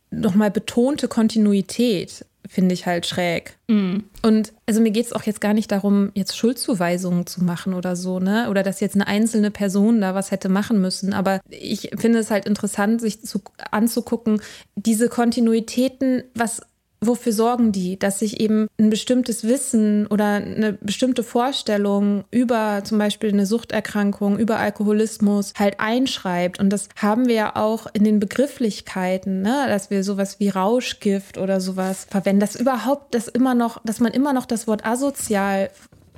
[0.09, 3.57] nochmal betonte Kontinuität finde ich halt schräg.
[3.67, 3.99] Mm.
[4.23, 7.95] Und also mir geht es auch jetzt gar nicht darum, jetzt Schuldzuweisungen zu machen oder
[7.95, 8.49] so, ne?
[8.49, 11.13] Oder dass jetzt eine einzelne Person da was hätte machen müssen.
[11.13, 14.41] Aber ich finde es halt interessant, sich zu, anzugucken,
[14.75, 16.61] diese Kontinuitäten, was
[17.03, 22.99] wofür sorgen die, dass sich eben ein bestimmtes Wissen oder eine bestimmte Vorstellung über zum
[22.99, 26.59] Beispiel eine Suchterkrankung, über Alkoholismus halt einschreibt.
[26.59, 29.65] Und das haben wir ja auch in den Begrifflichkeiten, ne?
[29.67, 32.39] dass wir sowas wie Rauschgift oder sowas verwenden.
[32.39, 35.71] Dass überhaupt das immer noch, dass man immer noch das Wort asozial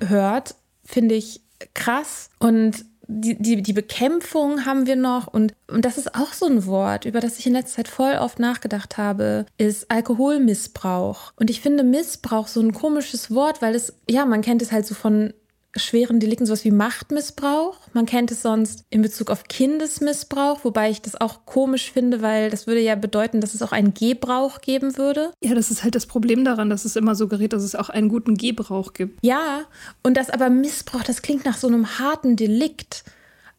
[0.06, 1.42] hört, finde ich
[1.74, 2.30] krass.
[2.40, 6.66] Und die, die, die Bekämpfung haben wir noch und, und das ist auch so ein
[6.66, 11.34] Wort, über das ich in letzter Zeit voll oft nachgedacht habe, ist Alkoholmissbrauch.
[11.36, 14.86] Und ich finde Missbrauch so ein komisches Wort, weil es, ja, man kennt es halt
[14.86, 15.34] so von
[15.76, 17.78] schweren Delikten, sowas wie Machtmissbrauch.
[17.94, 22.50] Man kennt es sonst in Bezug auf Kindesmissbrauch, wobei ich das auch komisch finde, weil
[22.50, 25.32] das würde ja bedeuten, dass es auch einen Gebrauch geben würde.
[25.42, 28.10] Ja, das ist halt das Problem daran, dass es immer suggeriert, dass es auch einen
[28.10, 29.20] guten Gebrauch gibt.
[29.26, 29.66] Ja,
[30.04, 33.04] und das aber Missbrauch, das klingt nach so einem harten Delikt.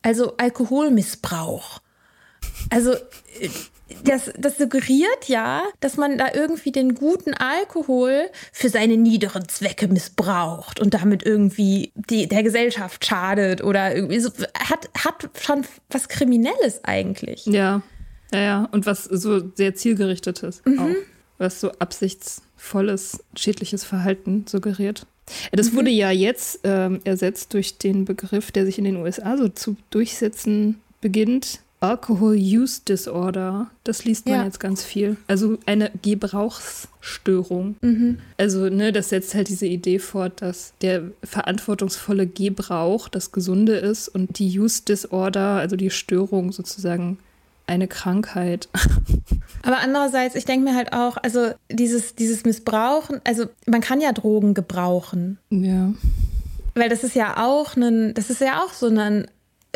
[0.02, 1.80] Also Alkoholmissbrauch.
[2.70, 3.48] Also äh,
[4.04, 9.88] das, das suggeriert ja, dass man da irgendwie den guten Alkohol für seine niederen Zwecke
[9.88, 16.08] missbraucht und damit irgendwie die, der Gesellschaft schadet oder irgendwie so, hat, hat schon was
[16.08, 17.44] Kriminelles eigentlich.
[17.46, 17.82] Ja,
[18.32, 18.68] ja, ja.
[18.72, 20.78] Und was so sehr zielgerichtetes mhm.
[20.78, 20.96] auch.
[21.36, 25.06] Was so absichtsvolles, schädliches Verhalten suggeriert.
[25.52, 25.76] Das mhm.
[25.76, 29.76] wurde ja jetzt ähm, ersetzt durch den Begriff, der sich in den USA so zu
[29.90, 34.44] durchsetzen beginnt, Alcohol Use Disorder, das liest man ja.
[34.44, 35.18] jetzt ganz viel.
[35.26, 37.76] Also eine Gebrauchsstörung.
[37.82, 38.18] Mhm.
[38.38, 44.08] Also, ne, das setzt halt diese Idee fort, dass der verantwortungsvolle Gebrauch das Gesunde ist
[44.08, 47.18] und die Use Disorder, also die Störung sozusagen
[47.66, 48.68] eine Krankheit.
[49.62, 54.12] Aber andererseits, ich denke mir halt auch, also dieses, dieses Missbrauchen, also man kann ja
[54.12, 55.38] Drogen gebrauchen.
[55.50, 55.92] Ja.
[56.74, 59.26] Weil das ist ja auch ein, das ist ja auch so ein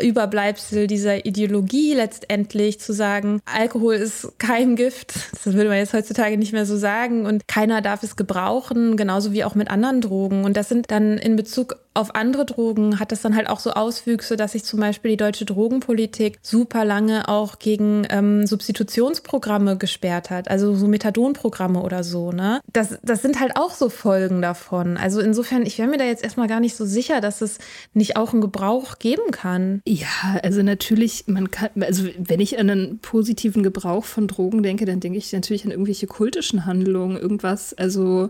[0.01, 5.13] Überbleibsel dieser Ideologie letztendlich zu sagen, Alkohol ist kein Gift.
[5.31, 9.33] Das würde man jetzt heutzutage nicht mehr so sagen und keiner darf es gebrauchen, genauso
[9.33, 10.43] wie auch mit anderen Drogen.
[10.43, 13.71] Und das sind dann in Bezug auf andere Drogen hat das dann halt auch so
[13.71, 20.29] Auswüchse, dass sich zum Beispiel die deutsche Drogenpolitik super lange auch gegen ähm, Substitutionsprogramme gesperrt
[20.29, 22.31] hat, also so Methadonprogramme oder so.
[22.31, 22.61] Ne?
[22.71, 24.97] Das, das sind halt auch so Folgen davon.
[24.97, 27.57] Also insofern, ich wäre mir da jetzt erstmal gar nicht so sicher, dass es
[27.93, 29.81] nicht auch einen Gebrauch geben kann.
[29.87, 34.85] Ja, also natürlich, man kann, also wenn ich an einen positiven Gebrauch von Drogen denke,
[34.85, 38.29] dann denke ich natürlich an irgendwelche kultischen Handlungen, irgendwas, also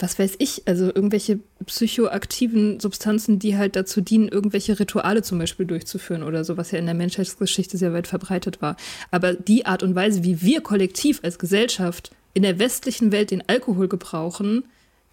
[0.00, 5.66] was weiß ich, also irgendwelche psychoaktiven Substanzen, die halt dazu dienen, irgendwelche Rituale zum Beispiel
[5.66, 8.76] durchzuführen oder so, was ja in der Menschheitsgeschichte sehr weit verbreitet war.
[9.10, 13.42] Aber die Art und Weise, wie wir kollektiv als Gesellschaft in der westlichen Welt den
[13.48, 14.64] Alkohol gebrauchen,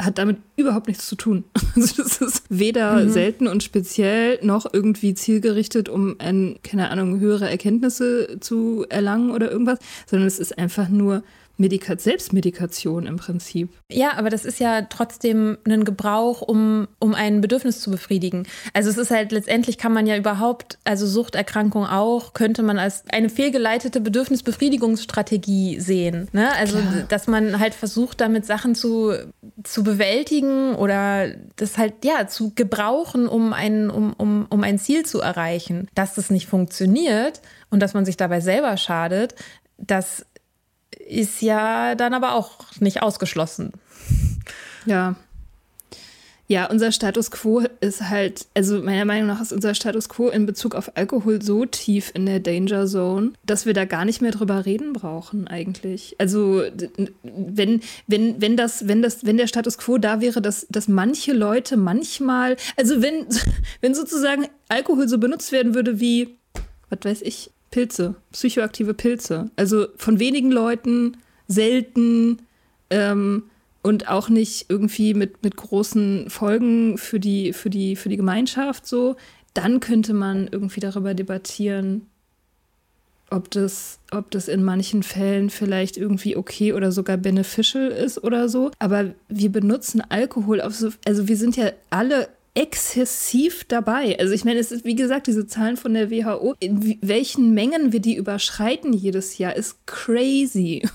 [0.01, 1.43] hat damit überhaupt nichts zu tun.
[1.75, 3.09] Also das ist weder mhm.
[3.09, 9.51] selten und speziell noch irgendwie zielgerichtet, um ein, keine Ahnung, höhere Erkenntnisse zu erlangen oder
[9.51, 11.21] irgendwas, sondern es ist einfach nur
[11.57, 13.69] Medika Selbstmedikation im Prinzip.
[13.91, 18.47] Ja, aber das ist ja trotzdem ein Gebrauch, um, um ein Bedürfnis zu befriedigen.
[18.73, 23.03] Also es ist halt letztendlich kann man ja überhaupt, also Suchterkrankung auch, könnte man als
[23.09, 26.27] eine fehlgeleitete Bedürfnisbefriedigungsstrategie sehen.
[26.33, 26.51] Ne?
[26.55, 27.05] Also Klar.
[27.07, 29.13] dass man halt versucht, damit Sachen zu,
[29.63, 35.05] zu bewältigen oder das halt ja zu gebrauchen, um ein, um, um, um ein Ziel
[35.05, 35.87] zu erreichen.
[35.95, 39.35] Dass das nicht funktioniert und dass man sich dabei selber schadet,
[39.77, 40.25] das
[41.07, 43.71] ist ja dann aber auch nicht ausgeschlossen.
[44.85, 45.15] Ja.
[46.47, 50.45] Ja, unser Status quo ist halt, also meiner Meinung nach ist unser Status quo in
[50.45, 54.29] Bezug auf Alkohol so tief in der Danger Zone, dass wir da gar nicht mehr
[54.29, 56.15] drüber reden brauchen eigentlich.
[56.19, 56.61] Also
[57.23, 61.33] wenn, wenn, wenn das, wenn das, wenn der Status quo da wäre, dass, dass manche
[61.33, 63.25] Leute manchmal, also wenn,
[63.81, 66.35] wenn sozusagen Alkohol so benutzt werden würde wie,
[66.91, 69.51] was weiß ich, Pilze, psychoaktive Pilze.
[69.57, 71.17] Also von wenigen Leuten,
[71.49, 72.37] selten
[72.89, 73.43] ähm,
[73.81, 78.87] und auch nicht irgendwie mit, mit großen Folgen für die, für, die, für die Gemeinschaft
[78.87, 79.17] so.
[79.53, 82.05] Dann könnte man irgendwie darüber debattieren,
[83.29, 88.47] ob das, ob das in manchen Fällen vielleicht irgendwie okay oder sogar beneficial ist oder
[88.47, 88.71] so.
[88.79, 94.17] Aber wir benutzen Alkohol auf so, also wir sind ja alle exzessiv dabei.
[94.17, 97.91] Also ich meine, es ist wie gesagt diese Zahlen von der WHO, in welchen Mengen
[97.91, 100.87] wir die überschreiten jedes Jahr, ist crazy.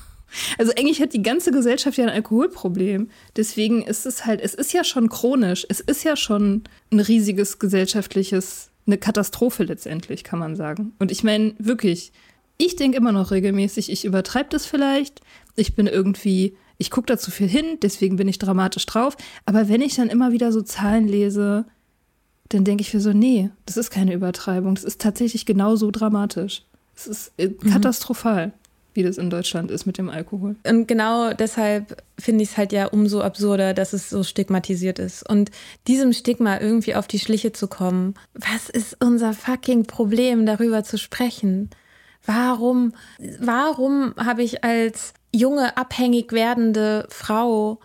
[0.59, 3.11] Also eigentlich hat die ganze Gesellschaft ja ein Alkoholproblem.
[3.35, 7.59] Deswegen ist es halt, es ist ja schon chronisch, es ist ja schon ein riesiges
[7.59, 10.93] gesellschaftliches, eine Katastrophe letztendlich, kann man sagen.
[11.01, 12.13] Und ich meine, wirklich,
[12.59, 15.21] ich denke immer noch regelmäßig, ich übertreibe das vielleicht,
[15.57, 19.17] ich bin irgendwie ich gucke da zu viel hin, deswegen bin ich dramatisch drauf.
[19.45, 21.67] Aber wenn ich dann immer wieder so Zahlen lese,
[22.49, 24.75] dann denke ich mir so, nee, das ist keine Übertreibung.
[24.77, 26.63] Das ist tatsächlich genauso dramatisch.
[26.97, 27.71] Es ist äh, mhm.
[27.71, 28.53] katastrophal,
[28.95, 30.57] wie das in Deutschland ist mit dem Alkohol.
[30.67, 35.29] Und genau deshalb finde ich es halt ja umso absurder, dass es so stigmatisiert ist.
[35.29, 35.51] Und
[35.87, 40.97] diesem Stigma irgendwie auf die Schliche zu kommen, was ist unser fucking Problem, darüber zu
[40.97, 41.69] sprechen?
[42.25, 42.95] Warum,
[43.39, 47.81] warum habe ich als junge, abhängig werdende Frau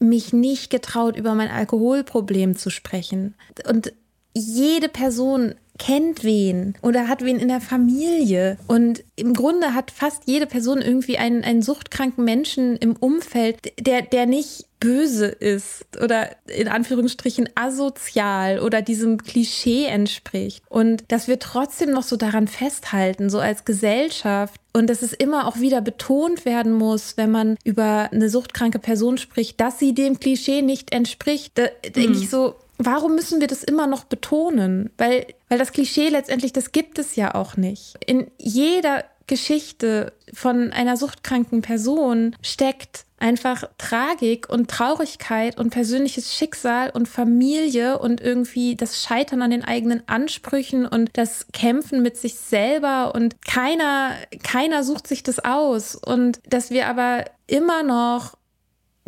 [0.00, 3.34] mich nicht getraut, über mein Alkoholproblem zu sprechen.
[3.68, 3.92] Und
[4.34, 8.58] jede Person kennt wen oder hat wen in der Familie.
[8.66, 14.02] Und im Grunde hat fast jede Person irgendwie einen, einen suchtkranken Menschen im Umfeld, der,
[14.02, 20.62] der nicht böse ist oder in Anführungsstrichen asozial oder diesem Klischee entspricht.
[20.68, 24.60] Und dass wir trotzdem noch so daran festhalten, so als Gesellschaft.
[24.72, 29.18] Und dass es immer auch wieder betont werden muss, wenn man über eine suchtkranke Person
[29.18, 31.58] spricht, dass sie dem Klischee nicht entspricht.
[31.58, 32.22] Da denke mhm.
[32.22, 34.90] ich so, warum müssen wir das immer noch betonen?
[34.96, 37.96] Weil, weil das Klischee letztendlich, das gibt es ja auch nicht.
[38.06, 46.90] In jeder Geschichte von einer suchtkranken Person steckt einfach Tragik und Traurigkeit und persönliches Schicksal
[46.90, 52.36] und Familie und irgendwie das Scheitern an den eigenen Ansprüchen und das Kämpfen mit sich
[52.36, 54.12] selber und keiner,
[54.42, 58.38] keiner sucht sich das aus und dass wir aber immer noch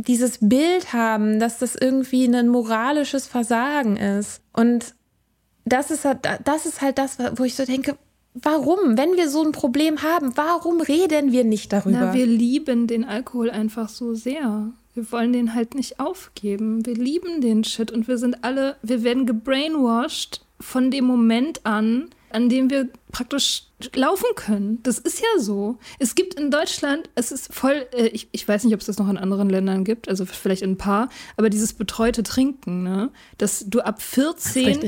[0.06, 4.40] dieses Bild haben, dass das irgendwie ein moralisches Versagen ist.
[4.52, 4.94] Und
[5.64, 7.96] das ist halt, das ist halt das, wo ich so denke,
[8.34, 11.98] warum, wenn wir so ein Problem haben, warum reden wir nicht darüber?
[12.00, 14.72] Na, wir lieben den Alkohol einfach so sehr.
[14.94, 16.84] Wir wollen den halt nicht aufgeben.
[16.84, 22.10] Wir lieben den Shit und wir sind alle, wir werden gebrainwashed von dem Moment an,
[22.30, 24.82] an dem wir praktisch laufen können.
[24.82, 25.78] Das ist ja so.
[25.98, 28.98] Es gibt in Deutschland, es ist voll, äh, ich, ich weiß nicht, ob es das
[28.98, 33.10] noch in anderen Ländern gibt, also vielleicht in ein paar, aber dieses betreute Trinken, ne?
[33.38, 34.80] dass du ab 14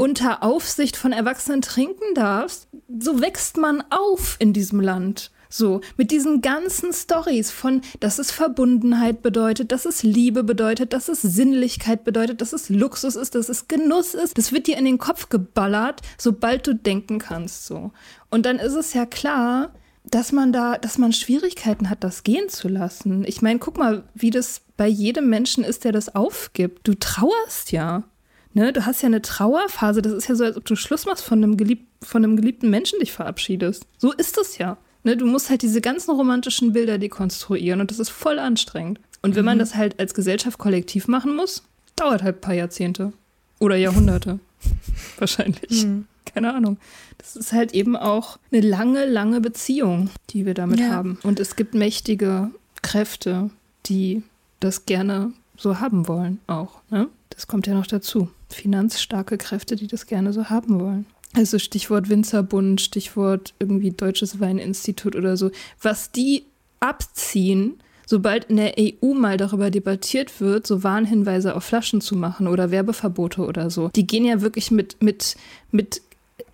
[0.00, 2.68] unter Aufsicht von Erwachsenen trinken darfst,
[2.98, 5.30] so wächst man auf in diesem Land.
[5.56, 11.08] So, mit diesen ganzen Stories von, dass es Verbundenheit bedeutet, dass es Liebe bedeutet, dass
[11.08, 14.36] es Sinnlichkeit bedeutet, dass es Luxus ist, dass es Genuss ist.
[14.36, 17.92] Das wird dir in den Kopf geballert, sobald du denken kannst, so.
[18.28, 19.72] Und dann ist es ja klar,
[20.04, 23.24] dass man da, dass man Schwierigkeiten hat, das gehen zu lassen.
[23.24, 26.86] Ich meine, guck mal, wie das bei jedem Menschen ist, der das aufgibt.
[26.86, 28.04] Du trauerst ja.
[28.52, 30.02] Ne, du hast ja eine Trauerphase.
[30.02, 32.68] Das ist ja so, als ob du Schluss machst von einem, gelieb von einem geliebten
[32.68, 33.86] Menschen dich verabschiedest.
[33.96, 34.76] So ist es ja.
[35.06, 38.98] Ne, du musst halt diese ganzen romantischen Bilder dekonstruieren und das ist voll anstrengend.
[39.22, 39.46] Und wenn mhm.
[39.46, 41.62] man das halt als Gesellschaft kollektiv machen muss,
[41.94, 43.12] dauert halt ein paar Jahrzehnte
[43.60, 44.40] oder Jahrhunderte.
[45.18, 45.84] Wahrscheinlich.
[45.84, 46.08] Mhm.
[46.24, 46.78] Keine Ahnung.
[47.18, 50.88] Das ist halt eben auch eine lange, lange Beziehung, die wir damit ja.
[50.88, 51.20] haben.
[51.22, 52.50] Und es gibt mächtige
[52.82, 53.50] Kräfte,
[53.86, 54.24] die
[54.58, 56.80] das gerne so haben wollen auch.
[56.90, 57.06] Ne?
[57.30, 58.28] Das kommt ja noch dazu.
[58.48, 61.06] Finanzstarke Kräfte, die das gerne so haben wollen.
[61.36, 65.50] Also Stichwort Winzerbund, Stichwort irgendwie Deutsches Weininstitut oder so.
[65.82, 66.46] Was die
[66.80, 67.74] abziehen,
[68.06, 72.70] sobald in der EU mal darüber debattiert wird, so Warnhinweise auf Flaschen zu machen oder
[72.70, 75.36] Werbeverbote oder so, die gehen ja wirklich mit, mit,
[75.72, 76.00] mit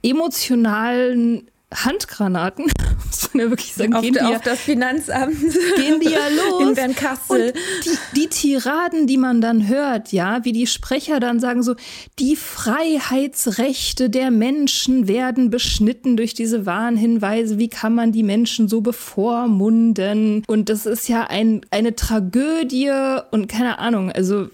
[0.02, 2.66] emotionalen Handgranaten,
[3.06, 5.36] muss man ja wirklich sagen, auf, gehen die auf ja, das Finanzamt
[5.76, 6.68] gehen die ja los.
[6.68, 7.48] In Bernkassel.
[7.48, 7.54] Und
[7.84, 11.74] die, die Tiraden, die man dann hört, ja, wie die Sprecher dann sagen so,
[12.18, 17.58] die Freiheitsrechte der Menschen werden beschnitten durch diese Warnhinweise.
[17.58, 20.44] Wie kann man die Menschen so bevormunden?
[20.46, 22.92] Und das ist ja ein, eine Tragödie
[23.30, 24.48] und keine Ahnung, also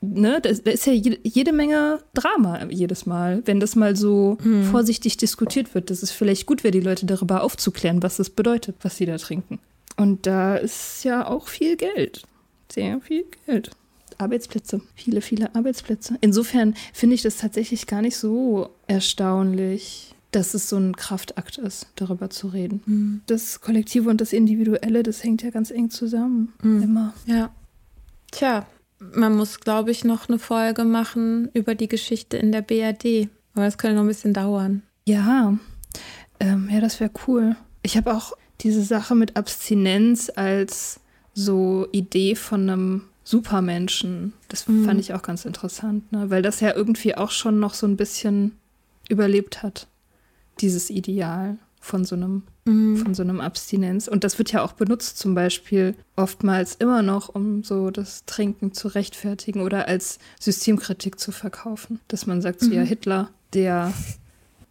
[0.00, 4.64] ne, da ist ja jede, jede Menge Drama jedes Mal, wenn das mal so hm.
[4.64, 5.90] vorsichtig diskutiert wird.
[5.90, 9.16] Das ist vielleicht gut wäre, die Leute darüber aufzuklären, was es bedeutet, was sie da
[9.18, 9.58] trinken.
[9.96, 12.22] Und da ist ja auch viel Geld.
[12.70, 13.70] Sehr viel Geld.
[14.18, 14.80] Arbeitsplätze.
[14.94, 16.16] Viele, viele Arbeitsplätze.
[16.20, 21.88] Insofern finde ich das tatsächlich gar nicht so erstaunlich, dass es so ein Kraftakt ist,
[21.96, 22.82] darüber zu reden.
[22.86, 23.20] Mhm.
[23.26, 26.52] Das Kollektive und das Individuelle, das hängt ja ganz eng zusammen.
[26.62, 26.82] Mhm.
[26.82, 27.14] Immer.
[27.26, 27.50] Ja.
[28.30, 28.66] Tja,
[28.98, 33.28] man muss, glaube ich, noch eine Folge machen über die Geschichte in der BRD.
[33.54, 34.82] Aber das könnte noch ein bisschen dauern.
[35.04, 35.58] Ja,
[36.42, 37.56] ähm, ja, das wäre cool.
[37.82, 41.00] Ich habe auch diese Sache mit Abstinenz als
[41.34, 44.32] so Idee von einem Supermenschen.
[44.48, 44.84] Das mhm.
[44.84, 46.30] fand ich auch ganz interessant, ne?
[46.30, 48.56] weil das ja irgendwie auch schon noch so ein bisschen
[49.08, 49.86] überlebt hat,
[50.60, 52.96] dieses Ideal von so einem, mhm.
[52.96, 54.08] von so einem Abstinenz.
[54.08, 58.72] Und das wird ja auch benutzt, zum Beispiel oftmals immer noch, um so das Trinken
[58.72, 62.00] zu rechtfertigen oder als Systemkritik zu verkaufen.
[62.08, 62.72] Dass man sagt, so, mhm.
[62.72, 63.92] ja, Hitler, der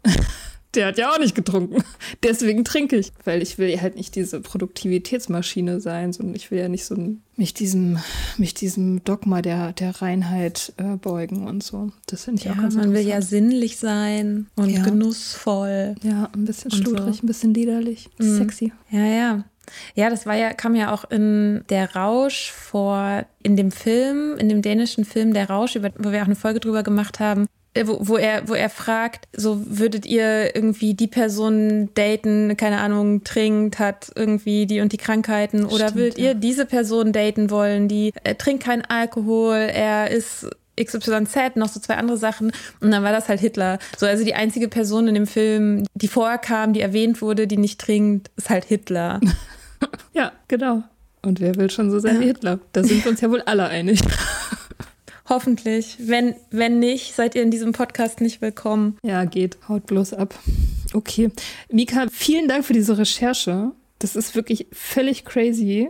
[0.74, 1.84] der hat ja auch nicht getrunken.
[2.24, 3.12] Deswegen trinke ich.
[3.26, 6.96] Weil ich will halt nicht diese Produktivitätsmaschine sein, sondern ich will ja nicht so
[7.36, 7.98] mich diesem,
[8.38, 11.92] mich diesem Dogma der, der Reinheit äh, beugen und so.
[12.06, 14.84] Das finde ich ja, auch ganz Man will ja sinnlich sein und ja.
[14.84, 15.96] genussvoll.
[16.04, 17.24] Ja, ein bisschen schludrig, so.
[17.24, 18.38] ein bisschen liederlich, mhm.
[18.38, 18.72] sexy.
[18.90, 19.44] Ja, ja.
[19.96, 24.50] Ja, das war ja, kam ja auch in Der Rausch vor, in dem Film, in
[24.50, 27.48] dem dänischen Film Der Rausch, über, wo wir auch eine Folge drüber gemacht haben,
[27.84, 33.24] wo, wo, er, wo er fragt, so würdet ihr irgendwie die Person daten, keine Ahnung,
[33.24, 36.26] trinkt, hat irgendwie die und die Krankheiten, oder Stimmt, würdet ja.
[36.26, 40.48] ihr diese Person daten wollen, die äh, trinkt keinen Alkohol, er ist
[40.80, 42.52] XYZ, noch so zwei andere Sachen.
[42.80, 43.80] Und dann war das halt Hitler.
[43.98, 47.80] So, also die einzige Person in dem Film, die vorkam, die erwähnt wurde, die nicht
[47.80, 49.20] trinkt, ist halt Hitler.
[50.14, 50.84] ja, genau.
[51.24, 52.60] Und wer will schon so sein wie Hitler?
[52.74, 54.02] Da sind wir uns ja wohl alle einig.
[55.32, 55.96] Hoffentlich.
[55.98, 58.98] Wenn, wenn nicht, seid ihr in diesem Podcast nicht willkommen.
[59.02, 59.58] Ja, geht.
[59.70, 60.38] Haut bloß ab.
[60.92, 61.32] Okay.
[61.72, 63.72] Mika, vielen Dank für diese Recherche.
[64.00, 65.90] Das ist wirklich völlig crazy,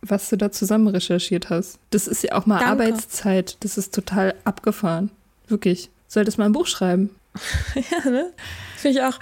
[0.00, 1.78] was du da zusammen recherchiert hast.
[1.90, 2.84] Das ist ja auch mal Danke.
[2.84, 3.58] Arbeitszeit.
[3.60, 5.10] Das ist total abgefahren.
[5.48, 5.90] Wirklich.
[6.06, 7.10] Solltest mal ein Buch schreiben.
[7.74, 8.32] ja, ne?
[8.78, 9.18] Finde ich auch.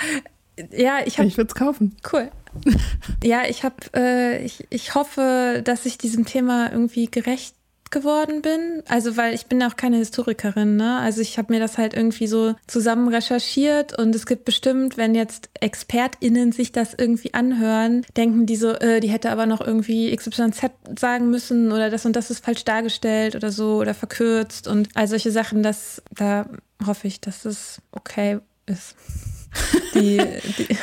[0.71, 1.27] Ja, ich habe.
[1.27, 1.97] Ich würde es kaufen.
[2.13, 2.31] Cool.
[3.25, 7.56] ja, ich habe, äh, ich, ich hoffe, dass ich diesem Thema irgendwie gerecht
[7.91, 8.83] geworden bin.
[8.89, 10.99] Also, weil ich bin auch keine Historikerin, ne?
[10.99, 15.15] Also ich habe mir das halt irgendwie so zusammen recherchiert und es gibt bestimmt, wenn
[15.15, 20.15] jetzt ExpertInnen sich das irgendwie anhören, denken die so, äh, die hätte aber noch irgendwie
[20.15, 24.89] XYZ sagen müssen oder das und das ist falsch dargestellt oder so oder verkürzt und
[24.95, 26.49] all solche Sachen, dass da
[26.85, 28.95] hoffe ich, dass es okay ist.
[29.95, 30.19] Die,
[30.59, 30.77] die,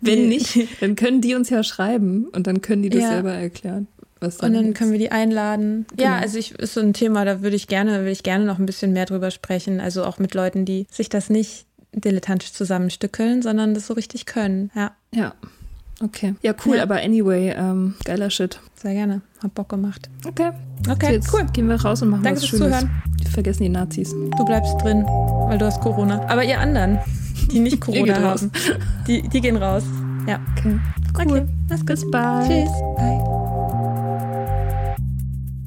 [0.00, 3.08] wenn nicht, dann können die uns ja schreiben und dann können die das ja.
[3.10, 3.86] selber erklären.
[4.22, 5.86] Was und dann können wir die einladen.
[5.96, 6.02] Genau.
[6.10, 8.58] Ja, also ich, ist so ein Thema, da würde ich gerne, würde ich gerne noch
[8.58, 9.80] ein bisschen mehr drüber sprechen.
[9.80, 14.70] Also auch mit Leuten, die sich das nicht dilettantisch zusammenstückeln, sondern das so richtig können.
[14.74, 14.92] Ja.
[15.14, 15.34] Ja.
[16.02, 16.34] Okay.
[16.42, 16.82] Ja, cool, Ja.
[16.82, 18.58] aber anyway, ähm, geiler Shit.
[18.74, 19.20] Sehr gerne.
[19.42, 20.08] Hab Bock gemacht.
[20.26, 20.50] Okay.
[20.90, 21.46] Okay, Jetzt cool.
[21.52, 22.80] gehen wir raus und machen Danke was fürs Schönes.
[22.80, 23.02] Zuhören.
[23.22, 24.10] Wir vergessen die Nazis.
[24.36, 26.26] Du bleibst drin, weil du hast Corona.
[26.28, 26.98] Aber ihr anderen,
[27.52, 28.50] die nicht Corona haben,
[29.06, 29.84] die, die gehen raus.
[30.26, 30.40] Ja.
[30.56, 30.80] Okay.
[31.16, 31.24] Cool.
[31.40, 31.86] Okay, mach's gut.
[31.88, 32.48] Bis bald.
[32.48, 32.70] Tschüss.
[32.96, 33.41] Bye.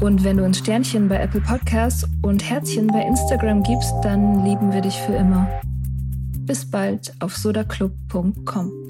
[0.00, 4.72] Und wenn du uns Sternchen bei Apple Podcasts und Herzchen bei Instagram gibst, dann lieben
[4.72, 5.48] wir dich für immer.
[6.40, 8.86] Bis bald auf sodaclub.com.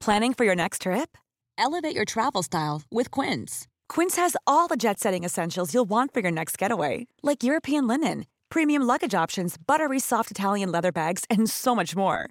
[0.00, 1.16] Planning for your next trip?
[1.58, 3.68] Elevate your travel style with Quince.
[3.88, 7.86] Quince has all the jet setting essentials you'll want for your next getaway, like European
[7.86, 12.30] linen, premium luggage options, buttery soft Italian leather bags, and so much more.